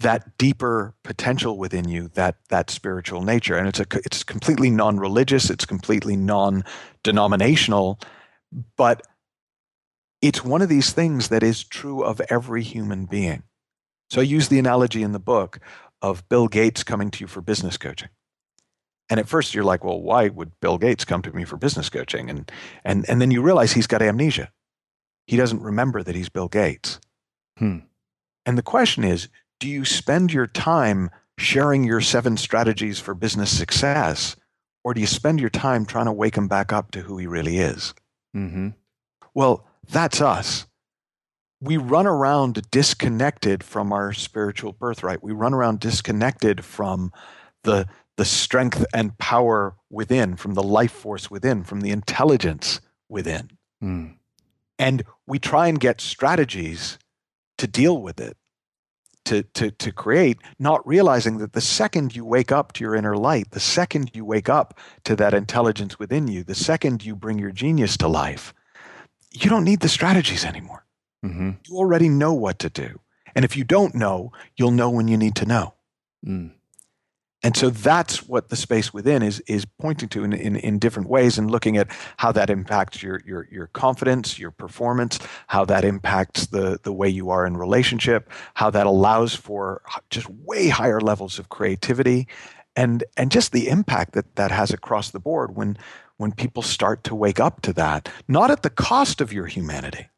that 0.00 0.38
deeper 0.38 0.94
potential 1.04 1.58
within 1.58 1.88
you, 1.88 2.08
that 2.14 2.36
that 2.48 2.70
spiritual 2.70 3.22
nature. 3.22 3.56
And 3.56 3.68
it's 3.68 3.80
a 3.80 3.86
it's 3.92 4.24
completely 4.24 4.70
non-religious, 4.70 5.50
it's 5.50 5.66
completely 5.66 6.16
non-denominational, 6.16 8.00
but 8.76 9.02
it's 10.22 10.44
one 10.44 10.62
of 10.62 10.68
these 10.68 10.92
things 10.92 11.28
that 11.28 11.42
is 11.42 11.64
true 11.64 12.02
of 12.02 12.20
every 12.30 12.62
human 12.62 13.06
being. 13.06 13.42
So 14.10 14.20
I 14.20 14.24
use 14.24 14.48
the 14.48 14.58
analogy 14.58 15.02
in 15.02 15.12
the 15.12 15.20
book 15.20 15.60
of 16.02 16.28
Bill 16.28 16.48
Gates 16.48 16.82
coming 16.82 17.10
to 17.12 17.20
you 17.20 17.26
for 17.26 17.40
business 17.40 17.76
coaching. 17.76 18.08
And 19.08 19.20
at 19.20 19.28
first 19.28 19.54
you're 19.54 19.64
like, 19.64 19.84
well, 19.84 20.00
why 20.00 20.28
would 20.28 20.58
Bill 20.60 20.78
Gates 20.78 21.04
come 21.04 21.22
to 21.22 21.32
me 21.32 21.44
for 21.44 21.56
business 21.56 21.88
coaching? 21.88 22.30
And 22.30 22.50
and 22.84 23.08
and 23.08 23.20
then 23.20 23.30
you 23.30 23.42
realize 23.42 23.72
he's 23.72 23.86
got 23.86 24.02
amnesia. 24.02 24.50
He 25.26 25.36
doesn't 25.36 25.62
remember 25.62 26.02
that 26.02 26.14
he's 26.14 26.28
Bill 26.28 26.48
Gates. 26.48 27.00
Hmm. 27.58 27.78
And 28.46 28.56
the 28.56 28.62
question 28.62 29.04
is, 29.04 29.28
do 29.58 29.68
you 29.68 29.84
spend 29.84 30.32
your 30.32 30.46
time 30.46 31.10
sharing 31.38 31.84
your 31.84 32.00
seven 32.00 32.36
strategies 32.36 32.98
for 32.98 33.14
business 33.14 33.56
success, 33.56 34.36
or 34.84 34.94
do 34.94 35.00
you 35.00 35.06
spend 35.06 35.40
your 35.40 35.50
time 35.50 35.84
trying 35.84 36.06
to 36.06 36.12
wake 36.12 36.36
him 36.36 36.48
back 36.48 36.72
up 36.72 36.90
to 36.92 37.00
who 37.00 37.18
he 37.18 37.26
really 37.26 37.58
is? 37.58 37.94
Mm-hmm. 38.34 38.68
Well, 39.34 39.66
that's 39.88 40.20
us 40.20 40.66
we 41.60 41.76
run 41.76 42.06
around 42.06 42.70
disconnected 42.70 43.62
from 43.62 43.92
our 43.92 44.12
spiritual 44.12 44.72
birthright. 44.72 45.22
We 45.22 45.32
run 45.32 45.52
around 45.52 45.80
disconnected 45.80 46.64
from 46.64 47.12
the, 47.64 47.86
the 48.16 48.24
strength 48.24 48.84
and 48.94 49.16
power 49.18 49.76
within, 49.90 50.36
from 50.36 50.54
the 50.54 50.62
life 50.62 50.92
force 50.92 51.30
within, 51.30 51.62
from 51.62 51.82
the 51.82 51.90
intelligence 51.90 52.80
within. 53.08 53.50
Mm. 53.82 54.14
And 54.78 55.04
we 55.26 55.38
try 55.38 55.68
and 55.68 55.78
get 55.78 56.00
strategies 56.00 56.98
to 57.58 57.66
deal 57.66 58.00
with 58.00 58.18
it, 58.20 58.38
to, 59.26 59.42
to, 59.42 59.70
to 59.70 59.92
create, 59.92 60.38
not 60.58 60.86
realizing 60.86 61.36
that 61.38 61.52
the 61.52 61.60
second 61.60 62.16
you 62.16 62.24
wake 62.24 62.50
up 62.50 62.72
to 62.72 62.84
your 62.84 62.94
inner 62.94 63.18
light, 63.18 63.50
the 63.50 63.60
second 63.60 64.12
you 64.14 64.24
wake 64.24 64.48
up 64.48 64.78
to 65.04 65.14
that 65.16 65.34
intelligence 65.34 65.98
within 65.98 66.26
you, 66.26 66.42
the 66.42 66.54
second 66.54 67.04
you 67.04 67.14
bring 67.14 67.38
your 67.38 67.52
genius 67.52 67.98
to 67.98 68.08
life, 68.08 68.54
you 69.30 69.50
don't 69.50 69.64
need 69.64 69.80
the 69.80 69.88
strategies 69.90 70.46
anymore. 70.46 70.86
Mm-hmm. 71.24 71.50
You 71.68 71.76
already 71.76 72.08
know 72.08 72.32
what 72.32 72.58
to 72.60 72.70
do. 72.70 73.00
And 73.34 73.44
if 73.44 73.56
you 73.56 73.64
don't 73.64 73.94
know, 73.94 74.32
you'll 74.56 74.70
know 74.70 74.90
when 74.90 75.08
you 75.08 75.16
need 75.16 75.36
to 75.36 75.46
know. 75.46 75.74
Mm. 76.26 76.52
And 77.42 77.56
so 77.56 77.70
that's 77.70 78.28
what 78.28 78.50
the 78.50 78.56
space 78.56 78.92
within 78.92 79.22
is 79.22 79.40
is 79.40 79.64
pointing 79.64 80.10
to 80.10 80.24
in, 80.24 80.34
in, 80.34 80.56
in, 80.56 80.78
different 80.78 81.08
ways 81.08 81.38
and 81.38 81.50
looking 81.50 81.78
at 81.78 81.88
how 82.18 82.32
that 82.32 82.50
impacts 82.50 83.02
your, 83.02 83.22
your 83.24 83.48
your 83.50 83.66
confidence, 83.68 84.38
your 84.38 84.50
performance, 84.50 85.18
how 85.46 85.64
that 85.64 85.82
impacts 85.82 86.46
the, 86.46 86.78
the 86.82 86.92
way 86.92 87.08
you 87.08 87.30
are 87.30 87.46
in 87.46 87.56
relationship, 87.56 88.30
how 88.54 88.68
that 88.68 88.86
allows 88.86 89.34
for 89.34 89.80
just 90.10 90.28
way 90.28 90.68
higher 90.68 91.00
levels 91.00 91.38
of 91.38 91.48
creativity 91.48 92.28
and 92.76 93.04
and 93.16 93.30
just 93.30 93.52
the 93.52 93.68
impact 93.68 94.12
that 94.12 94.36
that 94.36 94.50
has 94.50 94.70
across 94.70 95.10
the 95.10 95.20
board 95.20 95.56
when 95.56 95.78
when 96.18 96.32
people 96.32 96.62
start 96.62 97.04
to 97.04 97.14
wake 97.14 97.40
up 97.40 97.62
to 97.62 97.72
that, 97.72 98.10
not 98.28 98.50
at 98.50 98.62
the 98.62 98.68
cost 98.68 99.22
of 99.22 99.32
your 99.32 99.46
humanity 99.46 100.08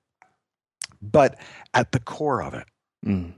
but 1.02 1.38
at 1.74 1.92
the 1.92 2.00
core 2.00 2.42
of 2.42 2.54
it. 2.54 2.66
Mm. 3.04 3.34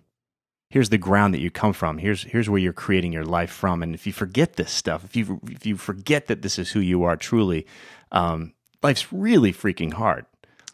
Here's 0.70 0.90
the 0.90 0.98
ground 0.98 1.34
that 1.34 1.40
you 1.40 1.50
come 1.50 1.72
from. 1.72 1.98
Here's 1.98 2.24
here's 2.24 2.50
where 2.50 2.60
you're 2.60 2.72
creating 2.72 3.12
your 3.12 3.24
life 3.24 3.50
from. 3.50 3.82
And 3.82 3.94
if 3.94 4.06
you 4.06 4.12
forget 4.12 4.54
this 4.54 4.72
stuff, 4.72 5.04
if 5.04 5.16
you 5.16 5.40
if 5.48 5.64
you 5.64 5.76
forget 5.76 6.26
that 6.26 6.42
this 6.42 6.58
is 6.58 6.72
who 6.72 6.80
you 6.80 7.04
are 7.04 7.16
truly, 7.16 7.66
um, 8.12 8.52
life's 8.82 9.12
really 9.12 9.52
freaking 9.52 9.92
hard. 9.92 10.26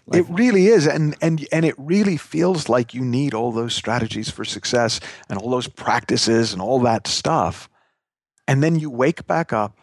Life- 0.06 0.20
it 0.20 0.32
really 0.32 0.68
is, 0.68 0.86
and 0.86 1.14
and 1.20 1.46
and 1.52 1.64
it 1.66 1.74
really 1.76 2.16
feels 2.16 2.68
like 2.68 2.94
you 2.94 3.02
need 3.02 3.34
all 3.34 3.52
those 3.52 3.74
strategies 3.74 4.30
for 4.30 4.44
success 4.44 5.00
and 5.28 5.38
all 5.38 5.50
those 5.50 5.68
practices 5.68 6.52
and 6.52 6.62
all 6.62 6.80
that 6.80 7.06
stuff. 7.06 7.68
And 8.48 8.62
then 8.62 8.78
you 8.78 8.90
wake 8.90 9.26
back 9.26 9.52
up 9.52 9.76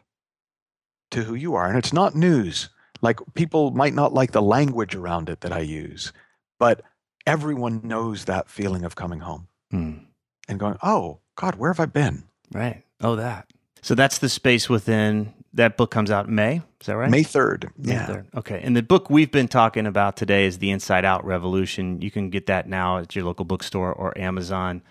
to 1.12 1.24
who 1.24 1.36
you 1.36 1.55
are. 1.55 1.68
And 1.68 1.78
it's 1.78 1.93
not 1.93 2.16
news. 2.16 2.70
Like 3.01 3.20
people 3.36 3.72
might 3.72 3.93
not 3.93 4.14
like 4.14 4.32
the 4.32 4.41
language 4.41 4.95
around 4.95 5.30
it 5.30 5.41
that 5.41 5.53
I 5.53 5.60
use, 5.60 6.12
but 6.60 6.82
everyone 7.28 7.82
knows 7.84 8.26
that 8.26 8.50
feeling 8.50 8.84
of 8.84 8.96
coming 8.96 9.20
home 9.20 9.48
Hmm. 9.72 9.94
and 10.48 10.60
going, 10.60 10.78
oh, 10.82 11.20
God, 11.36 11.56
where 11.56 11.72
have 11.72 11.80
I 11.80 11.86
been? 11.86 12.24
Right. 12.54 12.84
Oh, 13.02 13.16
that. 13.18 13.48
So 13.82 13.94
that's 13.96 14.18
the 14.18 14.30
space 14.30 14.70
within 14.70 15.34
that 15.54 15.78
book 15.78 15.92
comes 15.92 16.10
out 16.12 16.28
May. 16.30 16.62
Is 16.82 16.88
that 16.88 16.96
right? 16.98 17.10
May 17.10 17.24
3rd. 17.24 17.70
May 17.78 17.94
Yeah. 17.94 18.06
3rd. 18.08 18.26
Okay. 18.36 18.62
And 18.64 18.76
the 18.76 18.84
book 18.84 19.10
we've 19.10 19.32
been 19.32 19.48
talking 19.48 19.86
about 19.88 20.18
today 20.18 20.46
is 20.46 20.58
The 20.60 20.72
Inside 20.72 21.06
Out 21.06 21.26
Revolution. 21.26 22.02
You 22.02 22.12
can 22.12 22.30
get 22.30 22.46
that 22.48 22.68
now 22.68 22.98
at 23.00 23.16
your 23.16 23.24
local 23.26 23.46
bookstore 23.46 23.92
or 23.94 24.16
Amazon. 24.18 24.82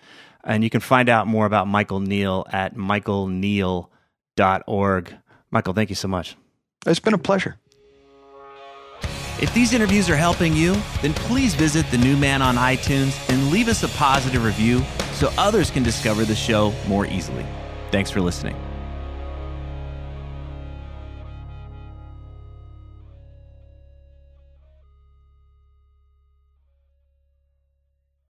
And 0.45 0.62
you 0.64 0.70
can 0.70 0.80
find 0.80 1.09
out 1.09 1.26
more 1.26 1.47
about 1.47 1.66
Michael 1.68 2.01
Neill 2.01 2.47
at 2.53 2.74
michaelneill.org. 2.76 5.14
Michael, 5.51 5.72
thank 5.74 5.91
you 5.91 5.97
so 5.97 6.09
much. 6.09 6.37
It's 6.87 7.01
been 7.01 7.14
a 7.14 7.18
pleasure. 7.18 7.57
If 9.39 9.53
these 9.53 9.74
interviews 9.74 10.09
are 10.09 10.16
helping 10.16 10.55
you, 10.55 10.74
then 11.03 11.12
please 11.12 11.55
visit 11.55 11.84
The 11.91 11.99
New 11.99 12.16
Man 12.16 12.41
on 12.41 12.57
iTunes 12.57 13.16
and 13.28 13.51
leave 13.51 13.68
us 13.68 13.82
a 13.82 13.89
positive 13.89 14.43
review 14.43 14.82
so 15.12 15.30
others 15.37 15.70
can 15.70 15.82
discover 15.82 16.24
the 16.24 16.34
show 16.34 16.72
more 16.89 17.07
easily. 17.07 17.45
Thanks 17.91 18.11
for 18.11 18.22
listening. 18.22 18.57